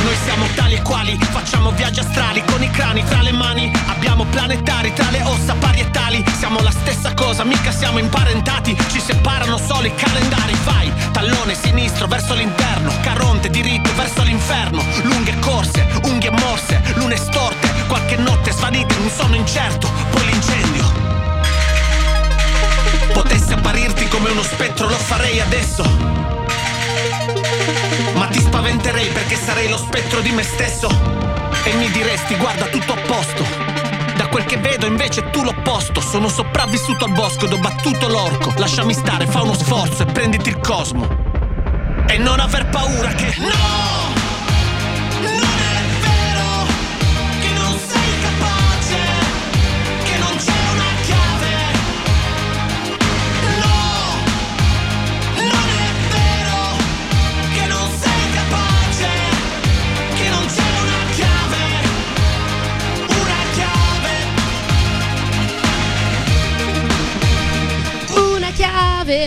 Noi 0.03 0.15
siamo 0.23 0.45
tali 0.55 0.75
e 0.75 0.81
quali, 0.81 1.17
facciamo 1.19 1.71
viaggi 1.71 1.99
astrali 1.99 2.41
con 2.45 2.63
i 2.63 2.71
crani 2.71 3.03
tra 3.03 3.21
le 3.21 3.33
mani. 3.33 3.71
Abbiamo 3.87 4.25
planetari 4.25 4.93
tra 4.93 5.09
le 5.11 5.21
ossa 5.23 5.53
parietali. 5.53 6.23
Siamo 6.37 6.59
la 6.61 6.71
stessa 6.71 7.13
cosa, 7.13 7.43
mica 7.43 7.71
siamo 7.71 7.99
imparentati. 7.99 8.75
Ci 8.89 8.99
separano 8.99 9.57
solo 9.57 9.85
i 9.85 9.93
calendari. 9.93 10.55
Vai, 10.63 10.91
tallone 11.11 11.53
sinistro 11.53 12.07
verso 12.07 12.33
l'interno. 12.33 12.91
Caronte 13.01 13.49
diritto 13.49 13.93
verso 13.95 14.23
l'inferno. 14.23 14.83
Lunghe 15.03 15.37
corse, 15.39 15.85
unghie 16.03 16.31
morse, 16.31 16.81
lune 16.95 17.17
storte. 17.17 17.67
Qualche 17.87 18.15
notte 18.15 18.51
svanite 18.53 18.93
in 18.95 19.01
un 19.01 19.09
sonno 19.09 19.35
incerto. 19.35 19.87
Poi 20.09 20.25
l'incendio. 20.25 21.16
Potessi 23.13 23.53
apparirti 23.53 24.07
come 24.07 24.29
uno 24.29 24.43
spettro, 24.43 24.87
lo 24.87 24.95
farei 24.95 25.39
adesso. 25.39 25.83
Ma 28.13 28.27
ti 28.27 28.39
spaventerei 28.39 29.07
perché 29.07 29.35
sarei 29.35 29.69
lo 29.69 29.77
spettro 29.77 30.21
di 30.21 30.31
me 30.31 30.43
stesso. 30.43 30.89
E 31.63 31.73
mi 31.73 31.89
diresti, 31.91 32.35
guarda, 32.35 32.65
tutto 32.65 32.93
a 32.93 32.97
posto. 33.05 33.43
Da 34.15 34.27
quel 34.27 34.45
che 34.45 34.57
vedo 34.57 34.85
invece 34.85 35.29
tu 35.29 35.43
l'opposto. 35.43 36.01
Sono 36.01 36.29
sopravvissuto 36.29 37.05
al 37.05 37.11
bosco 37.11 37.45
ed 37.45 37.53
ho 37.53 37.57
battuto 37.57 38.07
l'orco. 38.07 38.53
Lasciami 38.57 38.93
stare, 38.93 39.27
fa 39.27 39.41
uno 39.41 39.53
sforzo 39.53 40.03
e 40.03 40.05
prenditi 40.05 40.49
il 40.49 40.59
cosmo. 40.59 41.07
E 42.07 42.17
non 42.17 42.39
aver 42.39 42.67
paura 42.69 43.09
che. 43.09 43.35
No! 43.37 44.16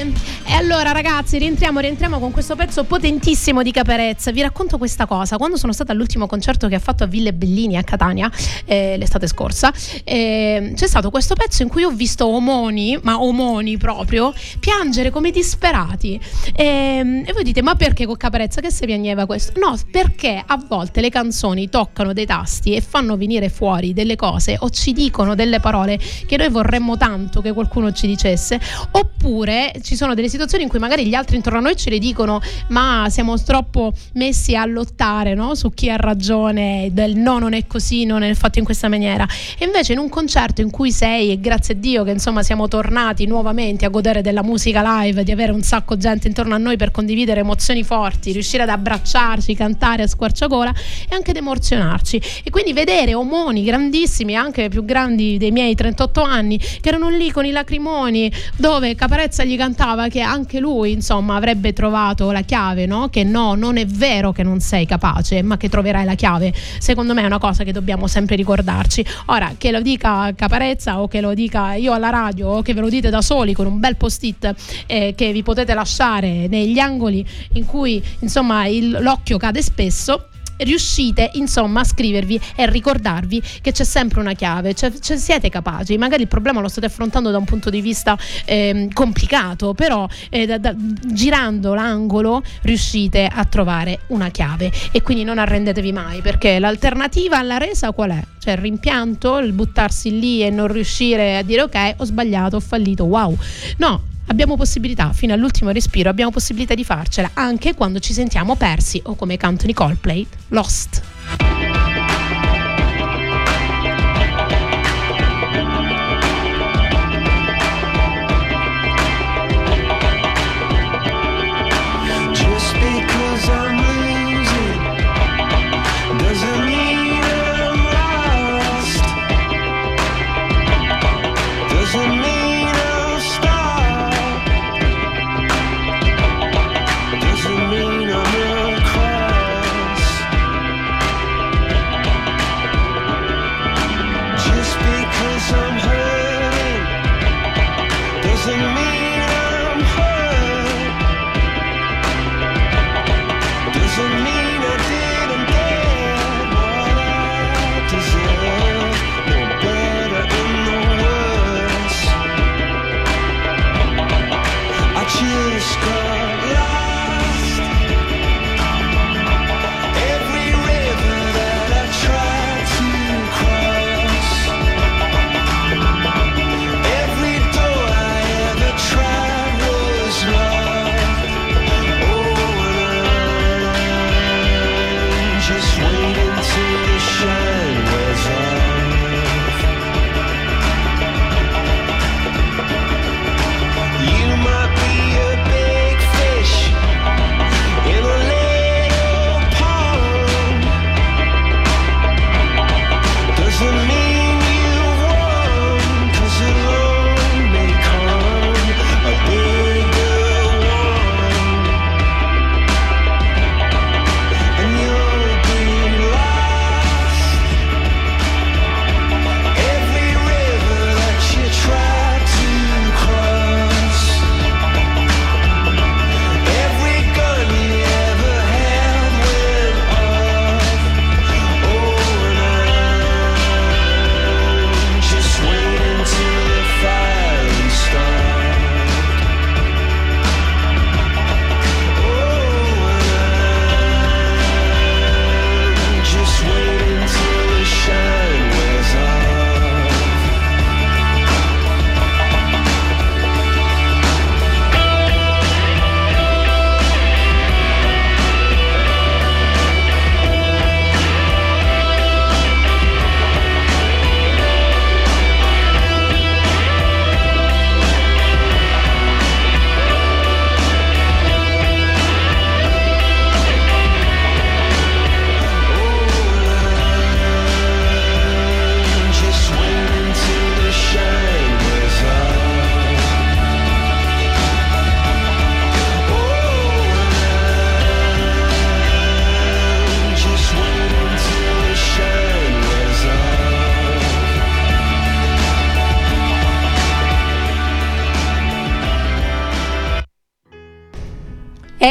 Chiave. 0.01 0.30
Allora 0.61 0.93
ragazzi, 0.93 1.39
rientriamo, 1.39 1.81
rientriamo 1.81 2.19
con 2.19 2.33
questo 2.33 2.55
pezzo 2.55 2.85
potentissimo 2.85 3.63
di 3.63 3.73
Caparezza. 3.73 4.31
Vi 4.31 4.43
racconto 4.43 4.77
questa 4.77 5.07
cosa. 5.07 5.39
Quando 5.39 5.57
sono 5.57 5.73
stata 5.73 5.93
all'ultimo 5.93 6.27
concerto 6.27 6.69
che 6.69 6.75
ha 6.75 6.79
fatto 6.79 7.03
a 7.03 7.07
Ville 7.07 7.33
Bellini 7.33 7.79
a 7.79 7.83
Catania, 7.83 8.31
eh, 8.67 8.99
l'estate 8.99 9.27
scorsa, 9.27 9.73
eh, 10.05 10.73
c'è 10.77 10.87
stato 10.87 11.09
questo 11.09 11.35
pezzo 11.35 11.63
in 11.63 11.71
cui 11.71 11.85
ho 11.85 11.89
visto 11.89 12.27
omoni, 12.27 12.99
ma 13.03 13.23
omoni 13.23 13.79
proprio, 13.79 14.35
piangere 14.59 15.09
come 15.09 15.31
disperati. 15.31 16.21
E, 16.55 17.23
e 17.25 17.33
voi 17.33 17.43
dite, 17.43 17.63
ma 17.63 17.75
perché 17.75 18.05
con 18.05 18.19
Caparezza 18.19 18.61
che 18.61 18.71
si 18.71 18.85
piangeva 18.85 19.25
questo? 19.25 19.59
No, 19.59 19.79
perché 19.91 20.45
a 20.47 20.63
volte 20.69 21.01
le 21.01 21.09
canzoni 21.09 21.71
toccano 21.71 22.13
dei 22.13 22.27
tasti 22.27 22.75
e 22.75 22.83
fanno 22.83 23.17
venire 23.17 23.49
fuori 23.49 23.95
delle 23.95 24.15
cose 24.15 24.57
o 24.61 24.69
ci 24.69 24.93
dicono 24.93 25.35
delle 25.35 25.59
parole 25.59 25.99
che 26.27 26.37
noi 26.37 26.51
vorremmo 26.51 26.99
tanto 26.99 27.41
che 27.41 27.55
qualcuno 27.55 27.93
ci 27.93 28.07
dicesse, 28.07 28.61
oppure 28.91 29.73
ci 29.83 29.97
sono 29.97 30.13
delle 30.13 30.29
situazioni 30.29 30.49
in 30.59 30.69
cui 30.69 30.79
magari 30.79 31.07
gli 31.07 31.15
altri 31.15 31.37
intorno 31.37 31.59
a 31.59 31.63
noi 31.63 31.77
ce 31.77 31.91
le 31.91 31.99
dicono, 31.99 32.41
ma 32.69 33.07
siamo 33.09 33.41
troppo 33.43 33.93
messi 34.15 34.57
a 34.57 34.65
lottare 34.65 35.35
no? 35.35 35.55
su 35.55 35.71
chi 35.71 35.91
ha 35.91 35.97
ragione, 35.97 36.89
del 36.93 37.17
no, 37.17 37.39
non 37.39 37.53
è 37.53 37.67
così, 37.67 38.05
non 38.05 38.23
è 38.23 38.35
fatto 38.35 38.59
in 38.59 38.65
questa 38.65 38.89
maniera. 38.89 39.27
E 39.59 39.65
invece 39.65 39.93
in 39.93 39.99
un 39.99 40.09
concerto 40.09 40.61
in 40.61 40.71
cui 40.71 40.93
sei, 40.93 41.31
e 41.31 41.41
grazie 41.41 41.75
a 41.75 41.77
Dio 41.77 42.05
che 42.05 42.11
insomma 42.11 42.43
siamo 42.43 42.69
tornati 42.69 43.27
nuovamente 43.27 43.85
a 43.85 43.89
godere 43.89 44.23
della 44.23 44.43
musica 44.43 45.03
live, 45.03 45.25
di 45.25 45.33
avere 45.33 45.53
un 45.53 45.63
sacco 45.63 45.95
di 45.95 46.01
gente 46.01 46.29
intorno 46.29 46.55
a 46.55 46.59
noi 46.59 46.77
per 46.77 46.91
condividere 46.91 47.41
emozioni 47.41 47.83
forti, 47.83 48.33
riuscire 48.33 48.63
ad 48.63 48.69
abbracciarci, 48.69 49.55
cantare 49.55 50.03
a 50.05 50.07
squarciagola 50.07 50.73
e 51.09 51.15
anche 51.15 51.31
ad 51.31 51.37
emozionarci. 51.37 52.21
E 52.43 52.51
quindi 52.51 52.73
vedere 52.73 53.15
omoni 53.15 53.63
grandissimi, 53.63 54.35
anche 54.35 54.69
più 54.69 54.85
grandi 54.85 55.37
dei 55.39 55.51
miei 55.51 55.75
38 55.75 56.23
anni, 56.23 56.59
che 56.59 56.89
erano 56.89 57.09
lì 57.09 57.31
con 57.31 57.45
i 57.45 57.51
lacrimoni, 57.51 58.33
dove 58.57 58.95
Caparezza 58.95 59.45
gli 59.45 59.57
cantava 59.57 60.09
che 60.09 60.21
anche 60.21 60.40
lui, 60.61 60.93
insomma, 60.93 61.37
avrebbe 61.37 61.73
trovato 61.73 62.31
la 62.31 62.43
chiave, 62.43 62.87
no? 62.87 63.09
Che 63.09 63.25
no, 63.25 63.55
non 63.55 63.77
è 63.77 63.87
vero 63.87 64.33
che 64.33 64.43
non 64.43 64.61
sei 64.61 64.87
capace, 64.87 65.43
ma 65.43 65.57
che 65.57 65.69
troverai 65.69 66.05
la 66.05 66.15
chiave. 66.15 66.53
Secondo 66.79 67.15
me 67.15 67.23
è 67.23 67.27
una 67.27 67.39
cosa 67.39 67.65
che 67.65 67.73
dobbiamo 67.73 68.07
sempre 68.07 68.37
ricordarci. 68.37 69.05
Ora, 69.27 69.55
che 69.57 69.71
lo 69.71 69.81
dica 69.81 70.33
Caparezza 70.35 71.01
o 71.01 71.09
che 71.09 71.21
lo 71.21 71.35
dica 71.35 71.75
io 71.75 71.93
alla 71.93 72.11
radio 72.11 72.49
o 72.49 72.63
che 72.63 72.75
ve 72.75 72.81
lo 72.81 72.89
dite 72.89 73.11
da 73.11 73.23
soli 73.23 73.53
con 73.53 73.67
un 73.67 73.79
bel 73.79 73.97
post-it 73.97 74.55
eh, 74.87 75.15
che 75.17 75.33
vi 75.33 75.43
potete 75.43 75.75
lasciare 75.75 76.47
negli 76.49 76.79
angoli 76.79 77.25
in 77.53 77.67
cui, 77.67 78.03
insomma, 78.21 78.67
il- 78.67 78.99
l'occhio 79.01 79.37
cade 79.37 79.63
spesso 79.63 80.30
riuscite 80.61 81.31
insomma 81.35 81.81
a 81.81 81.85
scrivervi 81.85 82.41
e 82.57 82.69
ricordarvi 82.69 83.43
che 83.61 83.73
c'è 83.73 83.85
sempre 83.85 84.21
una 84.21 84.33
chiave, 84.35 84.75
cioè, 84.75 84.93
cioè 84.99 85.17
siete 85.17 85.49
capaci, 85.49 85.97
magari 85.99 86.23
il 86.23 86.29
problema 86.29 86.61
lo 86.61 86.69
state 86.69 86.87
affrontando 86.87 87.31
da 87.31 87.39
un 87.39 87.45
punto 87.45 87.71
di 87.71 87.81
vista 87.81 88.17
ehm, 88.45 88.93
complicato, 88.93 89.75
però 89.75 90.07
eh, 90.29 90.47
da- 90.47 90.59
da- 90.59 90.75
girando 90.77 91.75
l'angolo 91.75 92.43
riuscite 92.63 93.29
a 93.33 93.45
trovare 93.45 94.01
una 94.09 94.29
chiave 94.31 94.71
e 94.93 95.03
quindi 95.03 95.25
non 95.25 95.39
arrendetevi 95.39 95.93
mai 95.93 96.21
perché 96.21 96.59
l'alternativa 96.59 97.39
alla 97.39 97.59
resa 97.59 97.93
qual 97.93 98.11
è? 98.11 98.23
Cioè 98.39 98.55
il 98.55 98.59
rimpianto, 98.61 99.39
il 99.39 99.53
buttarsi 99.53 100.19
lì 100.19 100.43
e 100.43 100.51
non 100.51 100.69
riuscire 100.69 101.37
a 101.37 101.43
dire 101.43 101.63
ok 101.63 101.95
ho 101.99 102.05
sbagliato, 102.05 102.57
ho 102.57 102.61
fallito, 102.61 103.05
wow, 103.05 103.37
no. 103.79 104.03
Abbiamo 104.27 104.57
possibilità, 104.57 105.13
fino 105.13 105.33
all'ultimo 105.35 105.71
respiro, 105.71 106.09
abbiamo 106.09 106.31
possibilità 106.31 106.75
di 106.75 106.85
farcela 106.85 107.31
anche 107.35 107.75
quando 107.75 107.99
ci 107.99 108.13
sentiamo 108.13 108.55
persi 108.55 109.01
o 109.07 109.15
come 109.15 109.37
cantano 109.37 109.71
i 109.71 109.75
Coldplay, 109.75 110.27
lost. 110.49 111.03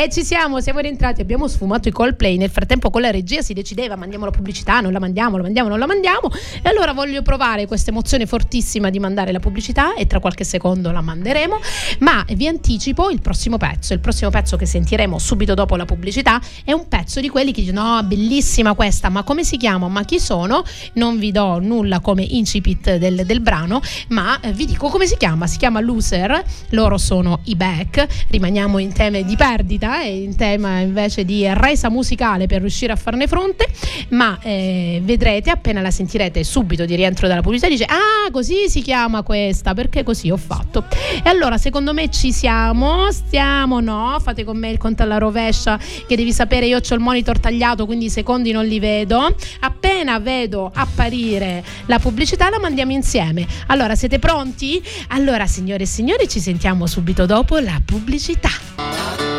E 0.01 0.07
ci 0.09 0.23
siamo, 0.23 0.61
siamo 0.61 0.79
rientrati, 0.79 1.19
abbiamo 1.19 1.49
sfumato 1.49 1.89
i 1.89 1.91
Coldplay. 1.91 2.37
Nel 2.37 2.49
frattempo 2.49 2.89
con 2.89 3.01
la 3.01 3.11
regia 3.11 3.41
si 3.41 3.51
decideva, 3.51 3.97
mandiamo 3.97 4.23
la 4.23 4.31
pubblicità, 4.31 4.79
non 4.79 4.93
la 4.93 4.99
mandiamo, 4.99 5.35
la 5.35 5.43
mandiamo, 5.43 5.67
non 5.67 5.77
la 5.77 5.87
mandiamo. 5.87 6.31
E 6.61 6.69
allora 6.69 6.93
voglio 6.93 7.21
provare 7.21 7.67
questa 7.67 7.89
emozione 7.89 8.25
fortissima 8.25 8.89
di 8.89 8.97
mandare 8.97 9.33
la 9.33 9.39
pubblicità 9.39 9.95
e 9.95 10.07
tra 10.07 10.21
qualche 10.21 10.45
secondo 10.45 10.91
la 10.91 11.01
manderemo. 11.01 11.59
Ma 11.99 12.23
vi 12.29 12.47
anticipo 12.47 13.09
il 13.09 13.19
prossimo 13.19 13.57
pezzo. 13.57 13.91
Il 13.91 13.99
prossimo 13.99 14.29
pezzo 14.29 14.55
che 14.55 14.65
sentiremo 14.65 15.19
subito 15.19 15.53
dopo 15.53 15.75
la 15.75 15.83
pubblicità 15.83 16.39
è 16.63 16.71
un 16.71 16.87
pezzo 16.87 17.19
di 17.19 17.27
quelli 17.27 17.51
che 17.51 17.59
dicono: 17.59 17.95
No, 17.95 18.03
bellissima 18.03 18.75
questa, 18.75 19.09
ma 19.09 19.23
come 19.23 19.43
si 19.43 19.57
chiama? 19.57 19.89
Ma 19.89 20.05
chi 20.05 20.17
sono? 20.17 20.63
Non 20.93 21.19
vi 21.19 21.33
do 21.33 21.59
nulla 21.59 21.99
come 21.99 22.23
incipit 22.23 22.95
del, 22.95 23.25
del 23.25 23.41
brano, 23.41 23.81
ma 24.07 24.39
eh, 24.39 24.53
vi 24.53 24.65
dico 24.65 24.87
come 24.87 25.07
si 25.07 25.17
chiama. 25.17 25.45
Si 25.45 25.57
chiama 25.57 25.81
Loser, 25.81 26.41
loro 26.69 26.97
sono 26.97 27.41
i 27.45 27.55
Back. 27.57 28.07
Rimaniamo 28.29 28.77
in 28.77 28.93
tema 28.93 29.19
di 29.19 29.35
perdita 29.35 29.87
e 29.97 30.21
in 30.21 30.35
tema 30.35 30.79
invece 30.79 31.25
di 31.25 31.45
resa 31.53 31.89
musicale 31.89 32.45
per 32.47 32.61
riuscire 32.61 32.93
a 32.93 32.95
farne 32.95 33.27
fronte. 33.27 33.67
Ma 34.09 34.37
eh, 34.41 35.01
vedrete 35.03 35.49
appena 35.49 35.81
la 35.81 35.91
sentirete 35.91 36.43
subito 36.43 36.85
di 36.85 36.95
rientro 36.95 37.27
dalla 37.27 37.41
pubblicità, 37.41 37.69
dice: 37.69 37.85
Ah, 37.85 38.29
così 38.31 38.69
si 38.69 38.81
chiama 38.81 39.23
questa, 39.23 39.73
perché 39.73 40.03
così 40.03 40.29
ho 40.29 40.37
fatto. 40.37 40.85
E 41.23 41.29
allora, 41.29 41.57
secondo 41.57 41.93
me 41.93 42.09
ci 42.09 42.31
siamo, 42.31 43.11
stiamo, 43.11 43.79
no? 43.79 44.17
Fate 44.21 44.43
con 44.43 44.57
me 44.57 44.69
il 44.69 44.77
conto 44.77 45.03
alla 45.03 45.17
rovescia, 45.17 45.77
che 45.77 46.15
devi 46.15 46.31
sapere, 46.31 46.65
io 46.65 46.77
ho 46.77 46.93
il 46.93 46.99
monitor 46.99 47.39
tagliato, 47.39 47.85
quindi 47.85 48.05
i 48.05 48.09
secondi 48.09 48.51
non 48.51 48.65
li 48.65 48.79
vedo. 48.79 49.35
Appena 49.61 50.19
vedo 50.19 50.71
apparire 50.73 51.63
la 51.85 51.99
pubblicità, 51.99 52.49
la 52.49 52.59
mandiamo 52.59 52.91
insieme. 52.91 53.45
Allora, 53.67 53.95
siete 53.95 54.19
pronti? 54.19 54.81
Allora, 55.09 55.45
signore 55.45 55.83
e 55.83 55.87
signori, 55.87 56.27
ci 56.27 56.39
sentiamo 56.39 56.85
subito 56.85 57.25
dopo 57.25 57.57
la 57.57 57.81
pubblicità. 57.83 59.38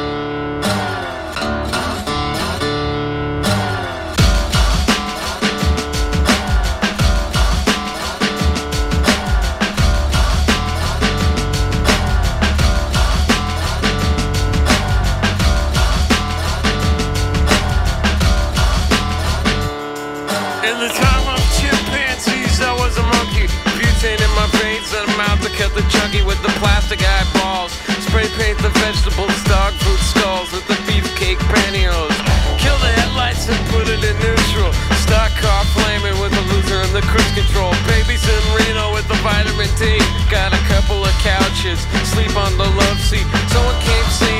A 23.00 23.04
monkey. 23.16 23.48
Butane 23.76 24.20
in 24.20 24.32
my 24.36 24.46
veins 24.60 24.92
and 24.92 25.08
a 25.08 25.14
mouth 25.16 25.40
to 25.40 25.50
cut 25.56 25.72
the 25.72 25.84
junkie 25.88 26.22
with 26.22 26.40
the 26.44 26.52
plastic 26.60 27.00
eyeballs. 27.00 27.72
Spray 28.04 28.28
paint 28.36 28.58
the 28.60 28.72
vegetables, 28.84 29.36
dog 29.48 29.72
food 29.80 30.00
skulls 30.12 30.52
with 30.52 30.66
the 30.68 30.76
beefcake 30.84 31.40
pantyhose. 31.48 32.18
Kill 32.60 32.76
the 32.84 32.92
headlights 33.00 33.48
and 33.48 33.60
put 33.72 33.88
it 33.88 34.04
in 34.04 34.16
neutral. 34.20 34.72
Stock 35.04 35.32
car 35.40 35.64
flaming 35.76 36.16
with 36.20 36.32
the 36.32 36.44
loser 36.52 36.80
and 36.84 36.92
the 36.92 37.04
cruise 37.08 37.32
control. 37.32 37.72
Babies 37.88 38.24
in 38.28 38.42
Reno 38.56 38.92
with 38.92 39.08
the 39.08 39.18
vitamin 39.24 39.70
D. 39.80 39.98
Got 40.28 40.52
a 40.52 40.62
couple 40.68 41.00
of 41.04 41.12
couches, 41.24 41.80
sleep 42.04 42.36
on 42.36 42.52
the 42.60 42.68
love 42.68 43.00
seat. 43.00 43.26
Someone 43.48 43.78
came 43.80 44.08
saying 44.12 44.39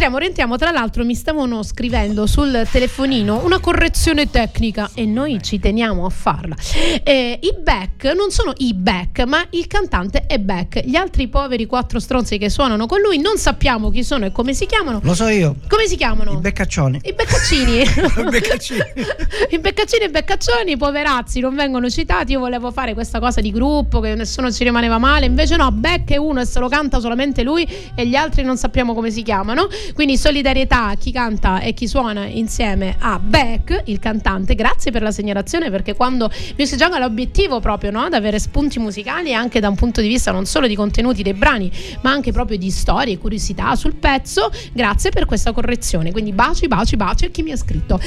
Rientriamo, 0.00 0.24
rientriamo. 0.24 0.56
Tra 0.56 0.70
l'altro 0.70 1.04
mi 1.04 1.14
stavano 1.14 1.62
scrivendo 1.62 2.26
sul 2.26 2.66
telefonino 2.72 3.44
una 3.44 3.58
correzione 3.58 4.30
tecnica 4.30 4.88
e 4.94 5.04
noi 5.04 5.42
ci 5.42 5.58
teniamo 5.58 6.06
a 6.06 6.08
farla. 6.08 6.56
Eh, 7.02 7.38
I 7.38 7.54
Beck 7.60 8.04
non 8.14 8.30
sono 8.30 8.54
i 8.56 8.72
Beck, 8.72 9.24
ma 9.24 9.44
il 9.50 9.66
cantante 9.66 10.24
è 10.26 10.38
Beck. 10.38 10.80
Gli 10.86 10.96
altri 10.96 11.28
poveri 11.28 11.66
quattro 11.66 12.00
stronzi 12.00 12.38
che 12.38 12.48
suonano 12.48 12.86
con 12.86 13.02
lui 13.02 13.18
non 13.18 13.36
sappiamo 13.36 13.90
chi 13.90 14.02
sono 14.02 14.24
e 14.24 14.32
come 14.32 14.54
si 14.54 14.64
chiamano. 14.64 15.00
Lo 15.02 15.12
so 15.12 15.28
io. 15.28 15.56
Come 15.68 15.86
si 15.86 15.96
chiamano? 15.96 16.32
I 16.32 16.38
beccaccioni. 16.38 17.00
I 17.02 17.12
beccaccini. 17.12 17.80
I 17.84 18.30
beccaccini. 18.30 18.80
I 19.52 19.58
beccaccini 19.58 20.04
e 20.04 20.06
i 20.06 20.10
beccaccioni, 20.10 20.76
poverazzi, 20.78 21.40
non 21.40 21.54
vengono 21.54 21.90
citati. 21.90 22.32
Io 22.32 22.38
volevo 22.38 22.70
fare 22.70 22.94
questa 22.94 23.20
cosa 23.20 23.42
di 23.42 23.50
gruppo 23.50 24.00
che 24.00 24.14
nessuno 24.14 24.50
ci 24.50 24.64
rimaneva 24.64 24.96
male. 24.96 25.26
Invece 25.26 25.56
no, 25.56 25.70
Beck 25.70 26.12
è 26.12 26.16
uno 26.16 26.40
e 26.40 26.46
se 26.46 26.58
lo 26.58 26.68
canta 26.68 27.00
solamente 27.00 27.42
lui 27.42 27.68
e 27.94 28.06
gli 28.06 28.14
altri 28.14 28.44
non 28.44 28.56
sappiamo 28.56 28.94
come 28.94 29.10
si 29.10 29.20
chiamano. 29.22 29.68
Quindi 30.00 30.16
solidarietà 30.16 30.86
a 30.86 30.94
chi 30.94 31.12
canta 31.12 31.60
e 31.60 31.74
chi 31.74 31.86
suona 31.86 32.24
insieme 32.24 32.96
a 33.00 33.18
Beck, 33.18 33.82
il 33.84 33.98
cantante. 33.98 34.54
Grazie 34.54 34.90
per 34.90 35.02
la 35.02 35.10
segnalazione 35.10 35.70
perché 35.70 35.94
quando 35.94 36.30
Music 36.56 36.78
Jungle 36.78 36.96
ha 36.96 37.00
l'obiettivo 37.00 37.60
proprio 37.60 37.90
no, 37.90 38.04
ad 38.04 38.14
avere 38.14 38.38
spunti 38.38 38.78
musicali 38.78 39.34
anche 39.34 39.60
da 39.60 39.68
un 39.68 39.74
punto 39.74 40.00
di 40.00 40.08
vista 40.08 40.32
non 40.32 40.46
solo 40.46 40.66
di 40.66 40.74
contenuti 40.74 41.22
dei 41.22 41.34
brani, 41.34 41.70
ma 42.00 42.12
anche 42.12 42.32
proprio 42.32 42.56
di 42.56 42.70
storie, 42.70 43.18
curiosità 43.18 43.76
sul 43.76 43.94
pezzo. 43.94 44.50
Grazie 44.72 45.10
per 45.10 45.26
questa 45.26 45.52
correzione. 45.52 46.12
Quindi 46.12 46.32
baci, 46.32 46.66
baci, 46.66 46.96
baci 46.96 47.26
a 47.26 47.28
chi 47.28 47.42
mi 47.42 47.52
ha 47.52 47.56
scritto. 47.56 48.00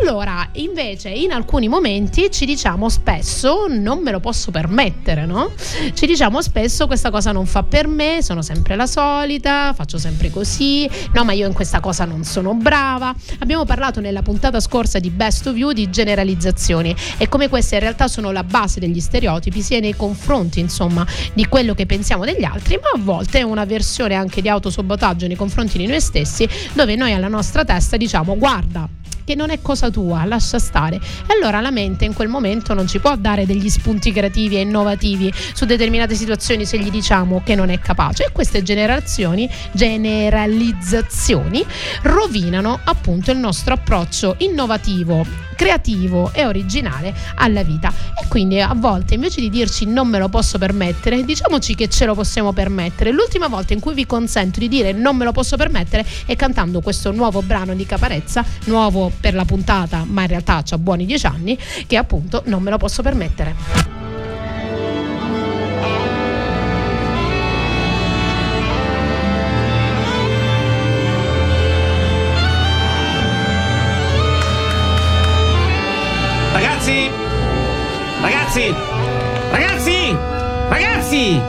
Allora, 0.00 0.50
invece, 0.52 1.08
in 1.08 1.32
alcuni 1.32 1.66
momenti 1.66 2.30
ci 2.30 2.46
diciamo 2.46 2.88
spesso 2.88 3.66
non 3.68 4.02
me 4.02 4.12
lo 4.12 4.20
posso 4.20 4.52
permettere, 4.52 5.26
no? 5.26 5.50
Ci 5.94 6.06
diciamo 6.06 6.42
spesso 6.42 6.86
questa 6.86 7.10
cosa 7.10 7.32
non 7.32 7.44
fa 7.44 7.64
per 7.64 7.88
me, 7.88 8.22
sono 8.22 8.40
sempre 8.40 8.76
la 8.76 8.86
solita, 8.86 9.72
faccio 9.74 9.98
sempre 9.98 10.30
così, 10.30 10.88
no, 11.12 11.24
ma 11.30 11.36
io 11.36 11.46
in 11.46 11.52
questa 11.52 11.78
cosa 11.78 12.04
non 12.04 12.24
sono 12.24 12.54
brava. 12.54 13.14
Abbiamo 13.38 13.64
parlato 13.64 14.00
nella 14.00 14.20
puntata 14.22 14.58
scorsa 14.58 14.98
di 14.98 15.10
Best 15.10 15.46
of 15.46 15.56
You 15.56 15.70
di 15.70 15.88
generalizzazioni 15.88 16.94
e 17.18 17.28
come 17.28 17.48
queste 17.48 17.76
in 17.76 17.82
realtà 17.82 18.08
sono 18.08 18.32
la 18.32 18.42
base 18.42 18.80
degli 18.80 18.98
stereotipi, 18.98 19.62
sia 19.62 19.78
nei 19.78 19.94
confronti, 19.94 20.58
insomma, 20.58 21.06
di 21.32 21.46
quello 21.46 21.74
che 21.74 21.86
pensiamo 21.86 22.24
degli 22.24 22.42
altri, 22.42 22.80
ma 22.82 22.90
a 22.96 22.98
volte 23.00 23.38
è 23.38 23.42
una 23.42 23.64
versione 23.64 24.14
anche 24.14 24.42
di 24.42 24.48
autosabotaggio 24.48 25.28
nei 25.28 25.36
confronti 25.36 25.78
di 25.78 25.86
noi 25.86 26.00
stessi, 26.00 26.48
dove 26.72 26.96
noi 26.96 27.12
alla 27.12 27.28
nostra 27.28 27.64
testa 27.64 27.96
diciamo 27.96 28.36
guarda 28.36 28.99
che 29.24 29.34
non 29.34 29.50
è 29.50 29.60
cosa 29.60 29.90
tua, 29.90 30.24
lascia 30.24 30.58
stare. 30.58 30.96
E 30.96 31.34
allora 31.34 31.60
la 31.60 31.70
mente 31.70 32.04
in 32.04 32.14
quel 32.14 32.28
momento 32.28 32.74
non 32.74 32.86
ci 32.86 32.98
può 32.98 33.16
dare 33.16 33.46
degli 33.46 33.68
spunti 33.68 34.12
creativi 34.12 34.56
e 34.56 34.60
innovativi 34.60 35.32
su 35.54 35.64
determinate 35.64 36.14
situazioni 36.14 36.64
se 36.64 36.78
gli 36.78 36.90
diciamo 36.90 37.42
che 37.44 37.54
non 37.54 37.70
è 37.70 37.78
capace. 37.78 38.26
E 38.26 38.32
queste 38.32 38.62
generazioni, 38.62 39.48
generalizzazioni, 39.72 41.64
rovinano 42.02 42.80
appunto 42.84 43.30
il 43.30 43.38
nostro 43.38 43.74
approccio 43.74 44.34
innovativo, 44.38 45.24
creativo 45.56 46.30
e 46.32 46.46
originale 46.46 47.14
alla 47.34 47.62
vita. 47.62 47.92
E 48.22 48.26
quindi 48.28 48.60
a 48.60 48.72
volte 48.74 49.14
invece 49.14 49.40
di 49.40 49.50
dirci 49.50 49.84
non 49.84 50.08
me 50.08 50.18
lo 50.18 50.28
posso 50.28 50.56
permettere, 50.58 51.24
diciamoci 51.24 51.74
che 51.74 51.88
ce 51.88 52.06
lo 52.06 52.14
possiamo 52.14 52.52
permettere. 52.52 53.12
L'ultima 53.12 53.48
volta 53.48 53.74
in 53.74 53.80
cui 53.80 53.94
vi 53.94 54.06
consento 54.06 54.58
di 54.58 54.68
dire 54.68 54.92
non 54.92 55.16
me 55.16 55.24
lo 55.24 55.32
posso 55.32 55.56
permettere 55.56 56.06
è 56.24 56.36
cantando 56.36 56.80
questo 56.80 57.12
nuovo 57.12 57.42
brano 57.42 57.74
di 57.74 57.84
Caparezza, 57.84 58.44
nuovo 58.64 59.09
per 59.10 59.34
la 59.34 59.44
puntata, 59.44 60.04
ma 60.06 60.22
in 60.22 60.28
realtà 60.28 60.62
ha 60.68 60.78
buoni 60.78 61.06
dieci 61.06 61.26
anni, 61.26 61.58
che 61.86 61.96
appunto 61.96 62.42
non 62.46 62.62
me 62.62 62.70
lo 62.70 62.78
posso 62.78 63.02
permettere. 63.02 63.54
Ragazzi! 76.52 77.10
Ragazzi! 78.20 78.74
Ragazzi! 79.50 80.16
Ragazzi! 80.68 81.40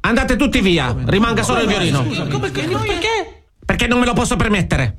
Andate 0.00 0.36
tutti 0.36 0.60
via, 0.60 0.94
rimanga 1.06 1.42
solo 1.42 1.60
il 1.60 1.68
violino. 1.68 2.02
Perché? 2.02 3.42
Perché 3.64 3.86
non 3.86 4.00
me 4.00 4.06
lo 4.06 4.12
posso 4.12 4.36
permettere. 4.36 4.96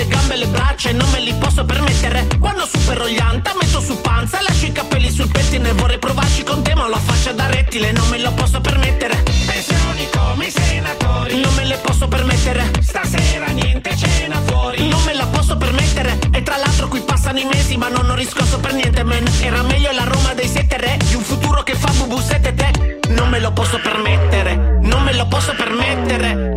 Sulle 0.00 0.06
gambe 0.06 0.34
e 0.34 0.36
le 0.38 0.46
braccia 0.46 0.88
e 0.88 0.92
non 0.92 1.10
me 1.10 1.20
li 1.20 1.34
posso 1.34 1.64
permettere. 1.64 2.26
Quando 2.38 2.66
supero 2.66 3.08
gli 3.08 3.18
anta 3.18 3.52
metto 3.60 3.80
su 3.80 4.00
panza, 4.00 4.40
lascio 4.40 4.66
i 4.66 4.72
capelli 4.72 5.10
sul 5.10 5.28
pettine. 5.28 5.72
Vorrei 5.72 5.98
provarci 5.98 6.42
con 6.42 6.62
te, 6.62 6.74
ma 6.74 6.84
ho 6.84 6.88
la 6.88 6.98
faccia 6.98 7.32
da 7.32 7.46
rettile, 7.46 7.92
non 7.92 8.08
me 8.08 8.18
lo 8.18 8.32
posso 8.32 8.60
permettere. 8.60 9.22
Pensioni 9.46 10.08
come 10.10 10.46
i 10.46 10.50
senatori, 10.50 11.40
non 11.40 11.54
me 11.54 11.64
le 11.64 11.76
posso 11.82 12.08
permettere. 12.08 12.70
Stasera 12.80 13.46
niente 13.46 13.96
cena 13.96 14.40
fuori, 14.46 14.88
non 14.88 15.02
me 15.04 15.14
la 15.14 15.26
posso 15.26 15.56
permettere. 15.56 16.18
E 16.32 16.42
tra 16.42 16.56
l'altro 16.56 16.88
qui 16.88 17.00
passano 17.00 17.38
i 17.38 17.44
mesi, 17.44 17.76
ma 17.76 17.88
non 17.88 18.08
ho 18.08 18.14
riscosso 18.14 18.58
per 18.58 18.72
niente, 18.72 19.02
man. 19.02 19.24
Era 19.40 19.62
meglio 19.62 19.92
la 19.92 20.04
Roma 20.04 20.32
dei 20.34 20.48
sette 20.48 20.78
re, 20.78 20.96
di 21.04 21.14
un 21.14 21.22
futuro 21.22 21.62
che 21.62 21.74
fa 21.74 21.92
bubu 21.92 22.18
sette 22.20 22.54
te. 22.54 22.98
Non 23.08 23.28
me 23.28 23.40
lo 23.40 23.52
posso 23.52 23.78
permettere, 23.78 24.78
non 24.80 25.02
me 25.02 25.12
lo 25.12 25.26
posso 25.26 25.52
permettere, 25.54 26.49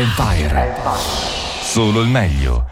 Empire. 0.00 0.72
Solo 1.60 2.00
il 2.00 2.08
meglio. 2.08 2.66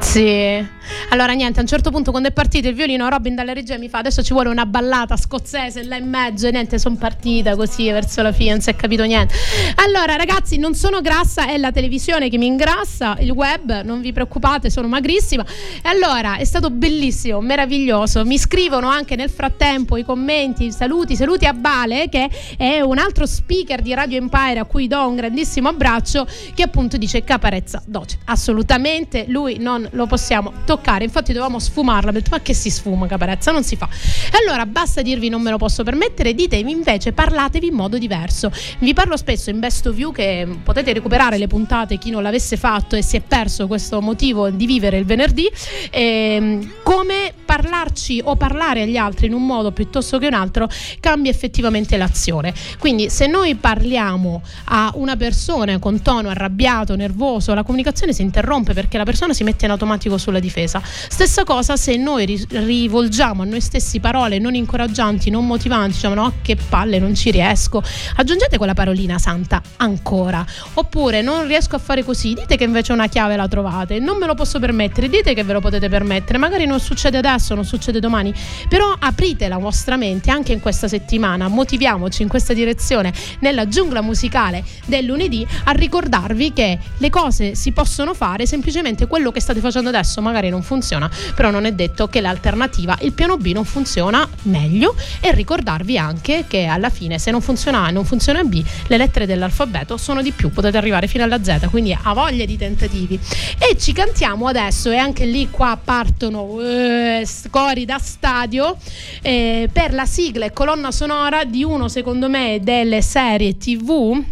Sì. 0.00 0.66
Allora, 1.10 1.32
niente, 1.32 1.58
a 1.58 1.62
un 1.62 1.68
certo 1.68 1.90
punto, 1.90 2.10
quando 2.10 2.28
è 2.28 2.32
partito 2.32 2.68
il 2.68 2.74
violino, 2.74 3.08
Robin 3.08 3.34
dalle 3.34 3.54
regie 3.54 3.78
mi 3.78 3.88
fa: 3.88 3.98
Adesso 3.98 4.22
ci 4.22 4.32
vuole 4.32 4.48
una 4.48 4.66
ballata 4.66 5.16
scozzese 5.16 5.84
là 5.84 5.96
in 5.96 6.08
mezzo. 6.08 6.46
E 6.46 6.50
niente, 6.50 6.78
sono 6.78 6.96
partita 6.96 7.56
così 7.56 7.90
verso 7.90 8.22
la 8.22 8.32
fine, 8.32 8.50
non 8.50 8.60
si 8.60 8.70
è 8.70 8.76
capito 8.76 9.04
niente. 9.04 9.34
Allora, 9.76 10.16
ragazzi, 10.16 10.58
non 10.58 10.74
sono 10.74 11.00
grassa, 11.00 11.46
è 11.46 11.56
la 11.56 11.72
televisione 11.72 12.28
che 12.28 12.38
mi 12.38 12.46
ingrassa, 12.46 13.16
il 13.20 13.30
web, 13.30 13.82
non 13.82 14.00
vi 14.00 14.12
preoccupate, 14.12 14.70
sono 14.70 14.88
magrissima. 14.88 15.44
E 15.82 15.88
allora, 15.88 16.36
è 16.36 16.44
stato 16.44 16.70
bellissimo, 16.70 17.40
meraviglioso. 17.40 18.24
Mi 18.24 18.38
scrivono 18.38 18.88
anche 18.88 19.16
nel 19.16 19.30
frattempo 19.30 19.96
i 19.96 20.04
commenti, 20.04 20.72
saluti, 20.72 21.16
saluti 21.16 21.46
a 21.46 21.52
Bale, 21.52 22.08
che 22.08 22.28
è 22.56 22.80
un 22.80 22.98
altro 22.98 23.26
speaker 23.26 23.80
di 23.80 23.94
Radio 23.94 24.18
Empire 24.18 24.58
a 24.58 24.64
cui 24.64 24.86
do 24.88 25.06
un 25.06 25.16
grandissimo 25.16 25.68
abbraccio, 25.68 26.26
che 26.54 26.62
appunto 26.62 26.96
dice 26.96 27.24
caparezza 27.24 27.82
docet. 27.86 28.20
Assolutamente, 28.24 29.24
lui 29.28 29.58
non 29.58 29.86
lo 29.92 30.06
possiamo 30.06 30.52
toccare. 30.64 30.87
Infatti 31.04 31.32
dovevamo 31.32 31.58
sfumarla. 31.58 32.10
Ho 32.10 32.12
detto, 32.12 32.30
ma 32.30 32.40
che 32.40 32.54
si 32.54 32.70
sfuma 32.70 33.06
caparezza? 33.06 33.52
Non 33.52 33.62
si 33.62 33.76
fa. 33.76 33.88
E 34.32 34.38
allora 34.46 34.66
basta 34.66 35.02
dirvi 35.02 35.28
non 35.28 35.42
me 35.42 35.50
lo 35.50 35.58
posso 35.58 35.82
permettere, 35.82 36.34
ditevi 36.34 36.70
invece 36.70 37.12
parlatevi 37.12 37.66
in 37.66 37.74
modo 37.74 37.98
diverso. 37.98 38.50
Vi 38.78 38.92
parlo 38.94 39.16
spesso 39.16 39.50
in 39.50 39.58
Best 39.58 39.86
of 39.86 39.98
You 39.98 40.12
che 40.12 40.46
potete 40.62 40.92
recuperare 40.92 41.38
le 41.38 41.46
puntate 41.46 41.98
chi 41.98 42.10
non 42.10 42.22
l'avesse 42.22 42.56
fatto 42.56 42.96
e 42.96 43.02
si 43.02 43.16
è 43.16 43.20
perso 43.20 43.66
questo 43.66 44.00
motivo 44.00 44.50
di 44.50 44.66
vivere 44.66 44.98
il 44.98 45.04
venerdì. 45.04 45.48
ehm, 45.90 46.72
come 46.82 47.37
parlarci 47.48 48.20
o 48.22 48.36
parlare 48.36 48.82
agli 48.82 48.98
altri 48.98 49.26
in 49.26 49.32
un 49.32 49.46
modo 49.46 49.72
piuttosto 49.72 50.18
che 50.18 50.26
un 50.26 50.34
altro 50.34 50.68
cambia 51.00 51.30
effettivamente 51.30 51.96
l'azione. 51.96 52.52
Quindi 52.78 53.08
se 53.08 53.26
noi 53.26 53.54
parliamo 53.54 54.42
a 54.64 54.92
una 54.96 55.16
persona 55.16 55.78
con 55.78 56.02
tono 56.02 56.28
arrabbiato, 56.28 56.94
nervoso, 56.94 57.54
la 57.54 57.62
comunicazione 57.62 58.12
si 58.12 58.20
interrompe 58.20 58.74
perché 58.74 58.98
la 58.98 59.04
persona 59.04 59.32
si 59.32 59.44
mette 59.44 59.64
in 59.64 59.70
automatico 59.70 60.18
sulla 60.18 60.40
difesa. 60.40 60.82
Stessa 60.84 61.44
cosa 61.44 61.78
se 61.78 61.96
noi 61.96 62.26
ri- 62.26 62.46
rivolgiamo 62.50 63.40
a 63.40 63.44
noi 63.46 63.62
stessi 63.62 63.98
parole 63.98 64.38
non 64.38 64.54
incoraggianti, 64.54 65.30
non 65.30 65.46
motivanti, 65.46 65.94
diciamo 65.94 66.14
no 66.14 66.34
che 66.42 66.54
palle, 66.56 66.98
non 66.98 67.14
ci 67.14 67.30
riesco. 67.30 67.82
Aggiungete 68.16 68.58
quella 68.58 68.74
parolina 68.74 69.16
santa 69.16 69.62
ancora. 69.78 70.44
Oppure 70.74 71.22
non 71.22 71.46
riesco 71.46 71.76
a 71.76 71.78
fare 71.78 72.04
così, 72.04 72.34
dite 72.34 72.58
che 72.58 72.64
invece 72.64 72.92
una 72.92 73.06
chiave 73.06 73.36
la 73.36 73.48
trovate, 73.48 73.98
non 74.00 74.18
me 74.18 74.26
lo 74.26 74.34
posso 74.34 74.58
permettere, 74.58 75.08
dite 75.08 75.32
che 75.32 75.44
ve 75.44 75.54
lo 75.54 75.60
potete 75.60 75.88
permettere, 75.88 76.36
magari 76.36 76.66
non 76.66 76.78
succede 76.78 77.16
adesso, 77.16 77.36
non 77.54 77.64
succede 77.64 78.00
domani, 78.00 78.32
però 78.68 78.94
aprite 78.98 79.48
la 79.48 79.58
vostra 79.58 79.96
mente 79.96 80.30
anche 80.30 80.52
in 80.52 80.60
questa 80.60 80.88
settimana, 80.88 81.48
motiviamoci 81.48 82.22
in 82.22 82.28
questa 82.28 82.52
direzione 82.52 83.12
nella 83.40 83.68
giungla 83.68 84.00
musicale 84.00 84.64
del 84.86 85.04
lunedì 85.04 85.46
a 85.64 85.72
ricordarvi 85.72 86.52
che 86.52 86.78
le 86.96 87.10
cose 87.10 87.54
si 87.54 87.72
possono 87.72 88.14
fare, 88.14 88.46
semplicemente 88.46 89.06
quello 89.06 89.30
che 89.30 89.40
state 89.40 89.60
facendo 89.60 89.88
adesso. 89.88 90.20
Magari 90.20 90.48
non 90.48 90.62
funziona, 90.62 91.10
però 91.34 91.50
non 91.50 91.64
è 91.64 91.72
detto 91.72 92.08
che 92.08 92.20
l'alternativa, 92.20 92.96
il 93.02 93.12
piano 93.12 93.36
B 93.36 93.52
non 93.52 93.64
funziona 93.64 94.28
meglio. 94.42 94.94
E 95.20 95.32
ricordarvi 95.32 95.98
anche 95.98 96.44
che 96.48 96.66
alla 96.66 96.90
fine 96.90 97.18
se 97.18 97.30
non 97.30 97.40
funziona 97.40 97.84
A 97.84 97.88
e 97.88 97.92
non 97.92 98.04
funziona 98.04 98.42
B, 98.42 98.62
le 98.86 98.96
lettere 98.96 99.26
dell'alfabeto 99.26 99.96
sono 99.96 100.22
di 100.22 100.32
più, 100.32 100.50
potete 100.50 100.76
arrivare 100.76 101.06
fino 101.06 101.24
alla 101.24 101.42
Z, 101.42 101.68
quindi 101.70 101.96
ha 102.00 102.12
voglia 102.12 102.44
di 102.44 102.56
tentativi. 102.56 103.18
E 103.58 103.76
ci 103.78 103.92
cantiamo 103.92 104.46
adesso. 104.46 104.90
E 104.90 104.96
anche 104.96 105.24
lì 105.24 105.48
qua 105.50 105.78
partono 105.82 106.60
eh, 106.60 107.22
scori 107.28 107.84
da 107.84 107.98
stadio 107.98 108.76
eh, 109.22 109.68
per 109.72 109.92
la 109.92 110.06
sigla 110.06 110.46
e 110.46 110.52
colonna 110.52 110.90
sonora 110.90 111.44
di 111.44 111.62
uno 111.62 111.88
secondo 111.88 112.28
me 112.28 112.58
delle 112.62 113.02
serie 113.02 113.56
TV 113.56 114.24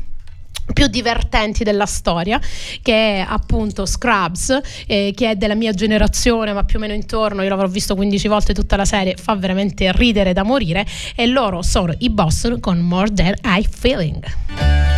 più 0.72 0.88
divertenti 0.88 1.62
della 1.62 1.86
storia 1.86 2.40
che 2.82 3.18
è 3.18 3.24
appunto 3.26 3.86
Scrubs 3.86 4.58
eh, 4.86 5.12
che 5.14 5.30
è 5.30 5.36
della 5.36 5.54
mia 5.54 5.72
generazione 5.72 6.52
ma 6.52 6.64
più 6.64 6.78
o 6.78 6.80
meno 6.80 6.92
intorno. 6.94 7.42
Io 7.42 7.48
l'avrò 7.48 7.68
visto 7.68 7.94
15 7.94 8.28
volte 8.28 8.54
tutta 8.54 8.76
la 8.76 8.84
serie 8.84 9.14
fa 9.16 9.36
veramente 9.36 9.92
ridere 9.92 10.32
da 10.32 10.42
morire. 10.42 10.84
E 11.14 11.26
loro 11.26 11.62
sono 11.62 11.94
i 11.98 12.10
Boston 12.10 12.58
con 12.60 12.78
More 12.78 13.12
Than 13.12 13.34
I 13.44 13.66
Feeling 13.68 14.95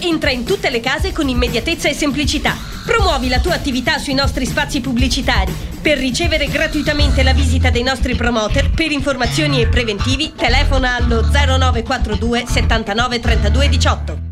entra 0.00 0.30
in 0.30 0.44
tutte 0.44 0.70
le 0.70 0.80
case 0.80 1.12
con 1.12 1.28
immediatezza 1.28 1.88
e 1.88 1.94
semplicità. 1.94 2.56
Promuovi 2.84 3.28
la 3.28 3.40
tua 3.40 3.54
attività 3.54 3.98
sui 3.98 4.14
nostri 4.14 4.46
spazi 4.46 4.80
pubblicitari. 4.80 5.52
Per 5.80 5.98
ricevere 5.98 6.46
gratuitamente 6.46 7.22
la 7.22 7.32
visita 7.32 7.70
dei 7.70 7.82
nostri 7.82 8.14
promoter, 8.14 8.70
per 8.70 8.90
informazioni 8.90 9.60
e 9.60 9.68
preventivi, 9.68 10.32
telefona 10.34 10.96
allo 10.96 11.22
0942 11.22 12.44
79 12.46 13.20
32 13.20 13.68
18. 13.68 14.29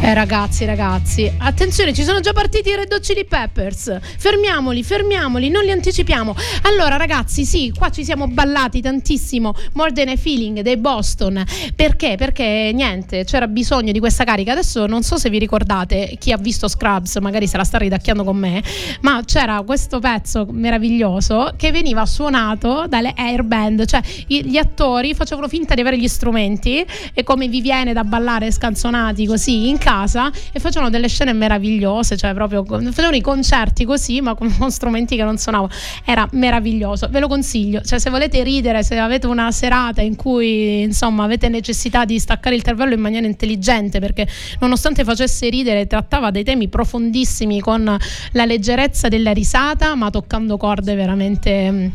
Eh 0.00 0.12
ragazzi, 0.12 0.66
ragazzi, 0.66 1.32
attenzione, 1.38 1.94
ci 1.94 2.04
sono 2.04 2.20
già 2.20 2.32
partiti 2.32 2.68
i 2.68 2.76
Red 2.76 2.92
Hot 2.92 3.00
Chili 3.00 3.24
Peppers. 3.24 3.98
Fermiamoli, 4.18 4.82
fermiamoli, 4.82 5.48
non 5.48 5.64
li 5.64 5.70
anticipiamo. 5.70 6.34
Allora, 6.62 6.96
ragazzi, 6.96 7.44
sì, 7.46 7.72
qua 7.74 7.90
ci 7.90 8.04
siamo 8.04 8.28
ballati 8.28 8.82
tantissimo 8.82 9.54
More 9.72 9.92
Than 9.92 10.08
a 10.08 10.16
Feeling 10.16 10.60
dei 10.60 10.76
Boston. 10.76 11.42
Perché? 11.74 12.16
Perché 12.18 12.70
niente, 12.74 13.24
c'era 13.24 13.46
bisogno 13.46 13.92
di 13.92 13.98
questa 13.98 14.24
carica. 14.24 14.52
Adesso 14.52 14.84
non 14.86 15.02
so 15.02 15.16
se 15.16 15.30
vi 15.30 15.38
ricordate, 15.38 16.16
chi 16.18 16.32
ha 16.32 16.36
visto 16.36 16.68
Scrubs 16.68 17.16
magari 17.16 17.46
se 17.46 17.56
la 17.56 17.64
sta 17.64 17.78
ridacchiando 17.78 18.24
con 18.24 18.36
me, 18.36 18.62
ma 19.00 19.22
c'era 19.24 19.62
questo 19.64 20.00
pezzo 20.00 20.46
meraviglioso 20.50 21.54
che 21.56 21.70
veniva 21.70 22.04
suonato 22.04 22.84
dalle 22.88 23.14
air 23.16 23.42
band, 23.42 23.86
cioè 23.86 24.02
gli 24.26 24.58
attori 24.58 25.14
facevano 25.14 25.48
finta 25.48 25.74
di 25.74 25.80
avere 25.80 25.98
gli 25.98 26.08
strumenti 26.08 26.84
e 27.14 27.22
come 27.22 27.48
vi 27.48 27.62
viene 27.62 27.94
da 27.94 28.04
ballare 28.04 28.50
scanzonati 28.52 29.26
così 29.26 29.68
in 29.68 29.78
casa 29.84 30.32
e 30.50 30.58
facevano 30.60 30.88
delle 30.88 31.08
scene 31.08 31.34
meravigliose, 31.34 32.16
cioè 32.16 32.32
proprio 32.32 32.64
facevano 32.64 33.16
i 33.16 33.20
concerti 33.20 33.84
così 33.84 34.22
ma 34.22 34.34
con, 34.34 34.50
strumenti 34.70 35.14
che 35.14 35.22
non 35.22 35.36
suonavano. 35.36 35.70
Era 36.06 36.26
meraviglioso, 36.32 37.08
ve 37.10 37.20
lo 37.20 37.28
consiglio, 37.28 37.82
cioè 37.82 37.98
se 37.98 38.08
volete 38.08 38.42
ridere, 38.42 38.82
se 38.82 38.98
avete 38.98 39.26
una 39.26 39.52
serata 39.52 40.00
in 40.00 40.16
cui 40.16 40.80
insomma 40.80 41.24
avete 41.24 41.50
necessità 41.50 42.06
di 42.06 42.18
staccare 42.18 42.54
il 42.54 42.62
cervello 42.62 42.94
in 42.94 43.00
maniera 43.00 43.26
intelligente 43.26 44.00
perché 44.00 44.26
nonostante 44.60 45.04
facesse 45.04 45.50
ridere 45.50 45.86
trattava 45.86 46.30
dei 46.30 46.44
temi 46.44 46.68
profondissimi 46.68 47.60
con 47.60 47.84
la 48.32 48.44
leggerezza 48.46 49.08
della 49.08 49.32
risata 49.32 49.94
ma 49.94 50.08
toccando 50.08 50.56
corde 50.56 50.94
veramente 50.94 51.92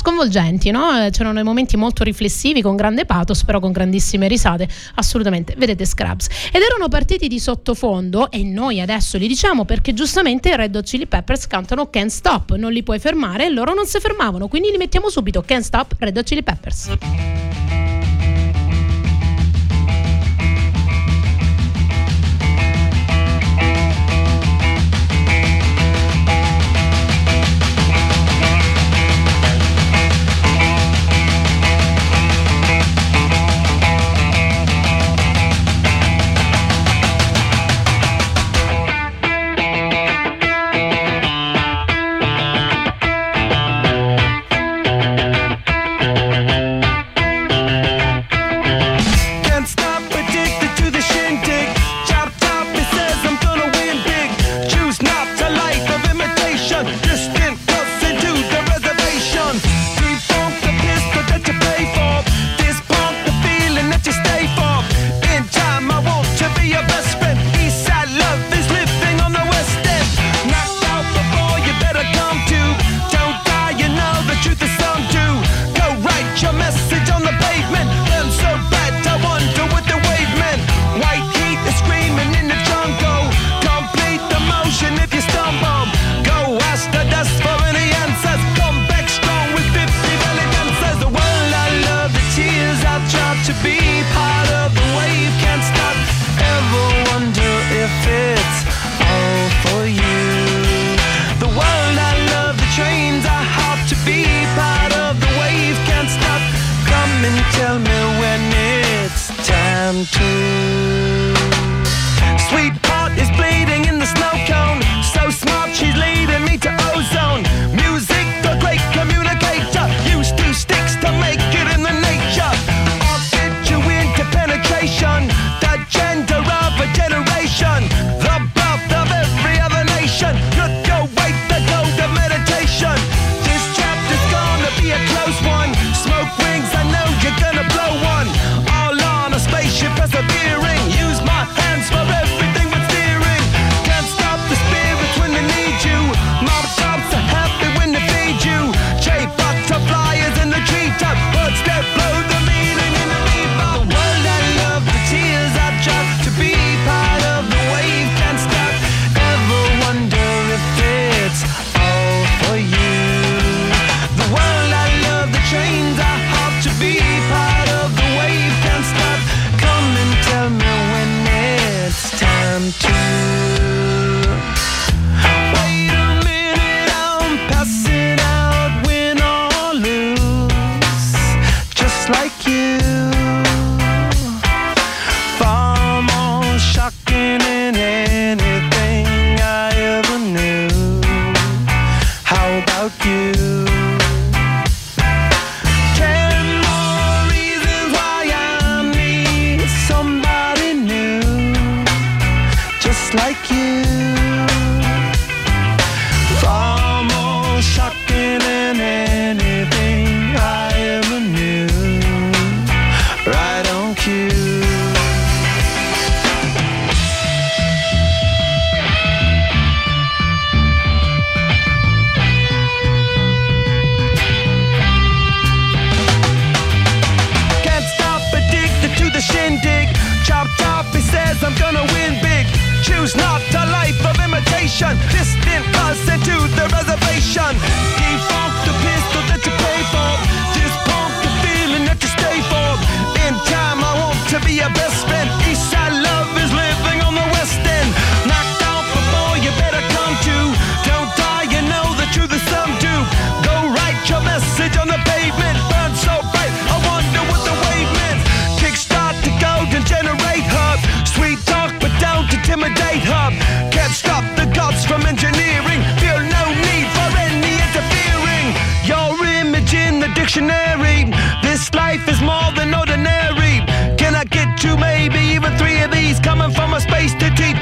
sconvolgenti, 0.00 0.70
no? 0.70 1.08
C'erano 1.10 1.34
dei 1.34 1.42
momenti 1.42 1.76
molto 1.76 2.02
riflessivi 2.02 2.62
con 2.62 2.74
grande 2.74 3.04
pathos, 3.04 3.44
però 3.44 3.60
con 3.60 3.70
grandissime 3.70 4.28
risate. 4.28 4.66
Assolutamente, 4.94 5.54
vedete 5.58 5.84
Scrubs. 5.84 6.26
Ed 6.50 6.62
erano 6.62 6.88
partiti 6.88 7.28
di 7.28 7.38
sottofondo 7.38 8.30
e 8.30 8.42
noi 8.42 8.80
adesso 8.80 9.18
li 9.18 9.28
diciamo 9.28 9.64
perché 9.66 9.92
giustamente 9.92 10.48
i 10.48 10.56
Red 10.56 10.74
Hot 10.74 10.84
Chili 10.84 11.06
Peppers 11.06 11.46
cantano 11.46 11.90
Can't 11.90 12.10
Stop, 12.10 12.54
non 12.54 12.72
li 12.72 12.82
puoi 12.82 12.98
fermare 12.98 13.46
e 13.46 13.50
loro 13.50 13.74
non 13.74 13.86
si 13.86 14.00
fermavano, 14.00 14.48
quindi 14.48 14.70
li 14.70 14.78
mettiamo 14.78 15.10
subito 15.10 15.42
Can't 15.42 15.64
Stop 15.64 15.96
Red 15.98 16.16
Hot 16.16 16.24
Chili 16.24 16.42
Peppers. 16.42 16.90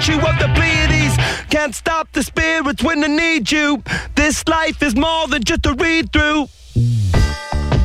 virtue 0.09 0.27
of 0.27 0.39
the 0.39 0.49
deities. 0.55 1.17
Can't 1.51 1.75
stop 1.75 2.09
the 2.13 2.23
spirits 2.23 2.83
when 2.83 3.01
they 3.01 3.09
need 3.09 3.51
you. 3.51 3.83
This 4.15 4.47
life 4.49 4.83
is 4.83 4.95
more 4.95 5.29
than 5.29 5.43
just 5.45 5.67
a 5.67 5.75
read 5.75 6.13
through. 6.13 6.49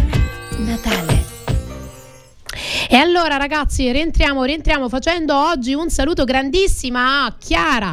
E 2.87 2.97
allora 2.97 3.37
ragazzi 3.37 3.91
rientriamo, 3.91 4.45
rientriamo 4.45 4.89
facendo 4.89 5.35
oggi 5.35 5.75
un 5.75 5.91
saluto 5.91 6.23
grandissimo 6.23 6.99
a 6.99 7.35
Chiara 7.37 7.93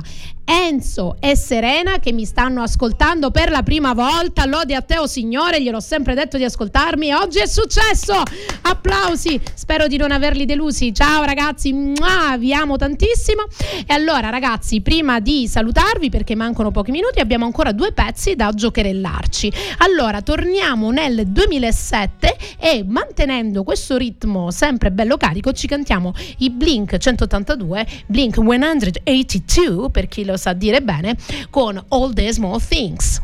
Enzo 0.53 1.15
e 1.21 1.37
Serena 1.37 1.99
che 1.99 2.11
mi 2.11 2.25
stanno 2.25 2.61
ascoltando 2.61 3.31
per 3.31 3.49
la 3.51 3.63
prima 3.63 3.93
volta. 3.93 4.43
Lode 4.43 4.75
a 4.75 4.81
te, 4.81 4.97
oh 4.97 5.07
signore, 5.07 5.61
gliel'ho 5.61 5.79
sempre 5.79 6.13
detto 6.13 6.35
di 6.35 6.43
ascoltarmi 6.43 7.07
e 7.07 7.15
oggi 7.15 7.39
è 7.39 7.47
successo. 7.47 8.21
Applausi, 8.63 9.39
spero 9.53 9.87
di 9.87 9.95
non 9.95 10.11
averli 10.11 10.43
delusi. 10.43 10.93
Ciao 10.93 11.23
ragazzi, 11.23 11.71
Mua, 11.71 12.35
vi 12.37 12.53
amo 12.53 12.75
tantissimo. 12.75 13.43
E 13.87 13.93
allora 13.93 14.29
ragazzi, 14.29 14.81
prima 14.81 15.21
di 15.21 15.47
salutarvi 15.47 16.09
perché 16.09 16.35
mancano 16.35 16.69
pochi 16.71 16.91
minuti, 16.91 17.21
abbiamo 17.21 17.45
ancora 17.45 17.71
due 17.71 17.93
pezzi 17.93 18.35
da 18.35 18.51
giocherellarci. 18.51 19.53
Allora, 19.77 20.21
torniamo 20.21 20.91
nel 20.91 21.27
2007 21.27 22.35
e 22.59 22.83
mantenendo 22.85 23.63
questo 23.63 23.95
ritmo 23.95 24.51
sempre 24.51 24.91
bello 24.91 25.15
carico 25.15 25.53
ci 25.53 25.67
cantiamo 25.67 26.13
i 26.39 26.49
Blink 26.49 26.97
182, 26.97 27.87
Blink 28.07 28.35
182 28.35 29.89
per 29.89 30.07
chi 30.09 30.25
lo 30.25 30.35
sa 30.35 30.40
sa 30.41 30.53
dire 30.53 30.81
bene, 30.81 31.15
con 31.53 31.77
All 31.89 32.13
the 32.13 32.33
Small 32.33 32.59
Things. 32.59 33.21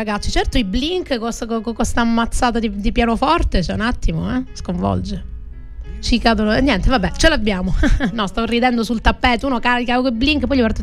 ragazzi. 0.00 0.30
Certo 0.30 0.58
i 0.58 0.64
Blink 0.64 1.18
con 1.18 1.74
questa 1.74 2.00
ammazzata 2.00 2.58
di, 2.58 2.80
di 2.80 2.92
pianoforte, 2.92 3.58
c'è 3.58 3.64
cioè 3.64 3.74
un 3.74 3.82
attimo, 3.82 4.34
eh, 4.34 4.44
sconvolge 4.54 5.29
ci 6.00 6.18
cadono. 6.18 6.52
Niente, 6.58 6.88
vabbè, 6.88 7.12
ce 7.16 7.28
l'abbiamo. 7.28 7.74
no, 8.12 8.26
stavo 8.26 8.46
ridendo 8.46 8.82
sul 8.82 9.00
tappeto. 9.00 9.46
Uno 9.46 9.60
carica 9.60 10.00
quel 10.00 10.12
blink, 10.12 10.46
poi 10.46 10.56
gli 10.56 10.60
parte 10.60 10.82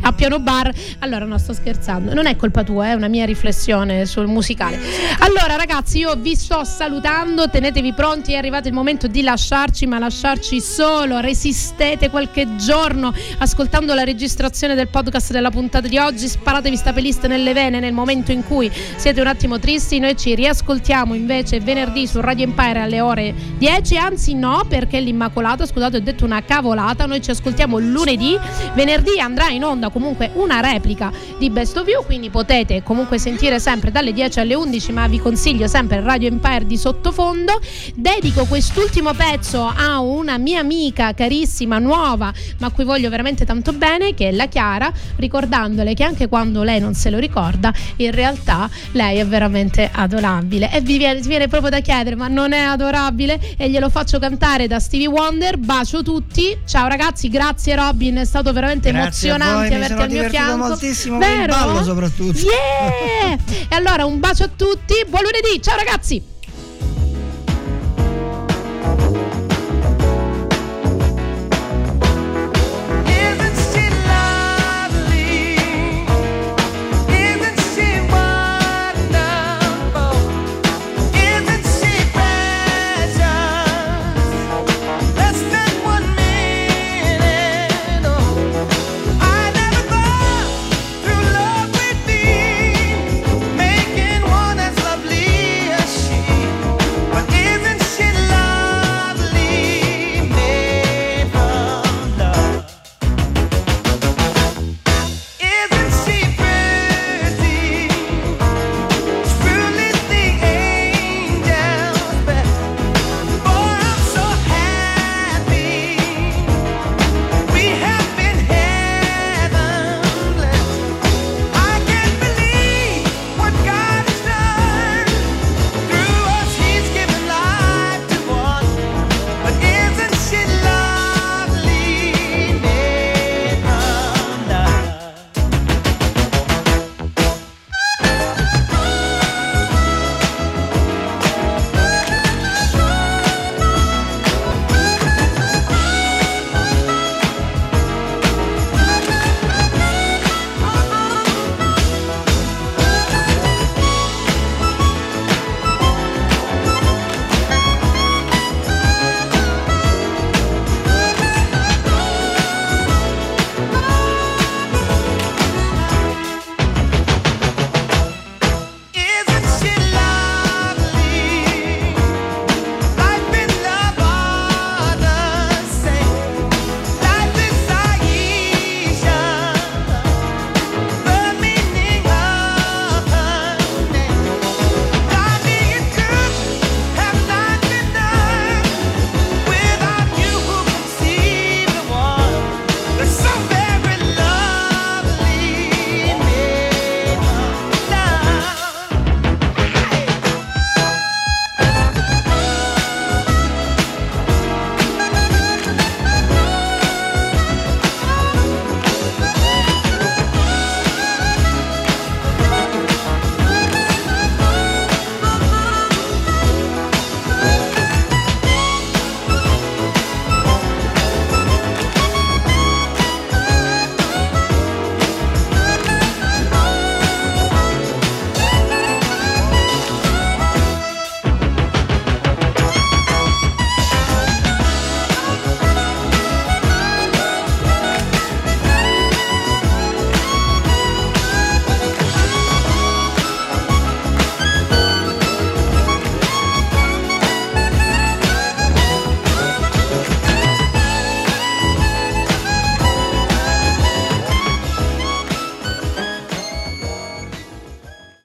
a 0.00 0.12
piano 0.12 0.38
bar. 0.38 0.72
Allora, 1.00 1.24
no, 1.24 1.38
sto 1.38 1.52
scherzando. 1.52 2.14
Non 2.14 2.26
è 2.26 2.36
colpa 2.36 2.62
tua, 2.62 2.88
è 2.88 2.92
una 2.92 3.08
mia 3.08 3.24
riflessione 3.24 4.06
sul 4.06 4.26
musicale. 4.26 4.78
Allora, 5.20 5.56
ragazzi, 5.56 5.98
io 5.98 6.14
vi 6.16 6.34
sto 6.34 6.64
salutando. 6.64 7.48
Tenetevi 7.48 7.92
pronti. 7.92 8.32
È 8.32 8.36
arrivato 8.36 8.68
il 8.68 8.74
momento 8.74 9.06
di 9.06 9.22
lasciarci, 9.22 9.86
ma 9.86 9.98
lasciarci 9.98 10.60
solo. 10.60 11.20
Resistete 11.20 12.10
qualche 12.10 12.56
giorno 12.56 13.12
ascoltando 13.38 13.94
la 13.94 14.04
registrazione 14.04 14.74
del 14.74 14.88
podcast 14.88 15.32
della 15.32 15.50
puntata 15.50 15.88
di 15.88 15.98
oggi. 15.98 16.28
Sparatevi 16.28 16.76
sta 16.76 16.92
playlist 16.92 17.26
nelle 17.26 17.52
vene 17.52 17.80
nel 17.80 17.92
momento 17.92 18.32
in 18.32 18.44
cui 18.44 18.70
siete 18.96 19.20
un 19.20 19.26
attimo 19.26 19.58
tristi. 19.58 19.98
Noi 19.98 20.16
ci 20.16 20.34
riascoltiamo 20.34 21.14
invece 21.14 21.60
venerdì 21.60 22.06
su 22.06 22.20
Radio 22.20 22.44
Empire 22.44 22.80
alle 22.80 23.00
ore 23.00 23.34
10. 23.58 23.96
Anzi, 23.96 24.34
no, 24.34 24.64
perché 24.68 25.00
l'Immacolata, 25.00 25.66
scusate, 25.66 25.98
ho 25.98 26.00
detto 26.00 26.24
una 26.24 26.42
cavolata. 26.42 27.06
Noi 27.06 27.20
ci 27.20 27.30
ascoltiamo 27.30 27.78
lunedì. 27.78 28.38
Venerdì 28.74 29.20
andrà 29.20 29.48
in 29.48 29.64
onda 29.64 29.88
comunque 29.90 30.30
una 30.34 30.60
replica 30.60 31.10
di 31.38 31.50
Best 31.50 31.76
of 31.76 31.88
You. 31.88 32.04
Quindi 32.04 32.30
potete 32.30 32.82
comunque 32.82 33.18
sentire 33.18 33.58
sempre 33.60 33.90
dalle 33.90 34.12
10 34.12 34.40
alle 34.40 34.54
11. 34.54 34.92
Ma 34.92 35.06
vi 35.08 35.18
consiglio 35.18 35.66
sempre 35.66 36.00
Radio 36.00 36.28
Empire 36.28 36.66
di 36.66 36.76
sottofondo. 36.76 37.60
Dedico 37.94 38.44
quest'ultimo 38.44 39.12
pezzo 39.12 39.64
a 39.64 40.00
una 40.00 40.38
mia 40.38 40.60
amica 40.60 41.12
carissima, 41.14 41.78
nuova, 41.78 42.32
ma 42.58 42.66
a 42.66 42.70
cui 42.70 42.84
voglio 42.84 43.10
veramente 43.10 43.44
tanto 43.44 43.72
bene, 43.72 44.14
che 44.14 44.28
è 44.28 44.32
la 44.32 44.46
Chiara, 44.46 44.90
ricordandole 45.16 45.94
che 45.94 46.04
anche 46.04 46.28
quando 46.28 46.62
lei 46.62 46.80
non 46.80 46.94
se 46.94 47.10
lo 47.10 47.18
ricorda, 47.18 47.72
in 47.96 48.12
realtà 48.12 48.68
lei 48.92 49.18
è 49.18 49.26
veramente 49.26 49.90
adorabile. 49.92 50.72
E 50.72 50.80
vi 50.80 50.98
viene, 50.98 51.20
vi 51.20 51.28
viene 51.28 51.48
proprio 51.48 51.70
da 51.70 51.80
chiedere, 51.80 52.16
ma 52.16 52.28
non 52.28 52.52
è 52.52 52.60
adorabile? 52.60 53.27
E 53.56 53.68
glielo 53.68 53.90
faccio 53.90 54.18
cantare 54.18 54.66
da 54.66 54.78
Stevie 54.78 55.08
Wonder. 55.08 55.58
Bacio 55.58 56.02
tutti. 56.02 56.56
Ciao 56.66 56.88
ragazzi, 56.88 57.28
grazie 57.28 57.74
Robin, 57.74 58.16
è 58.16 58.24
stato 58.24 58.52
veramente 58.52 58.90
Grazie 58.90 59.30
voi, 59.30 59.40
emozionante 59.40 59.68
mi 59.68 59.84
averti 59.84 60.02
al 60.02 60.10
mio 60.10 60.28
fianco. 60.28 60.66
moltissimo 60.68 61.18
Vero? 61.18 61.52
ballo 61.52 61.82
soprattutto. 61.82 62.38
Yeah! 62.38 63.36
e 63.68 63.74
allora 63.74 64.04
un 64.04 64.18
bacio 64.20 64.44
a 64.44 64.50
tutti, 64.54 64.94
buon 65.08 65.22
lunedì, 65.22 65.60
ciao 65.62 65.76
ragazzi! 65.76 66.36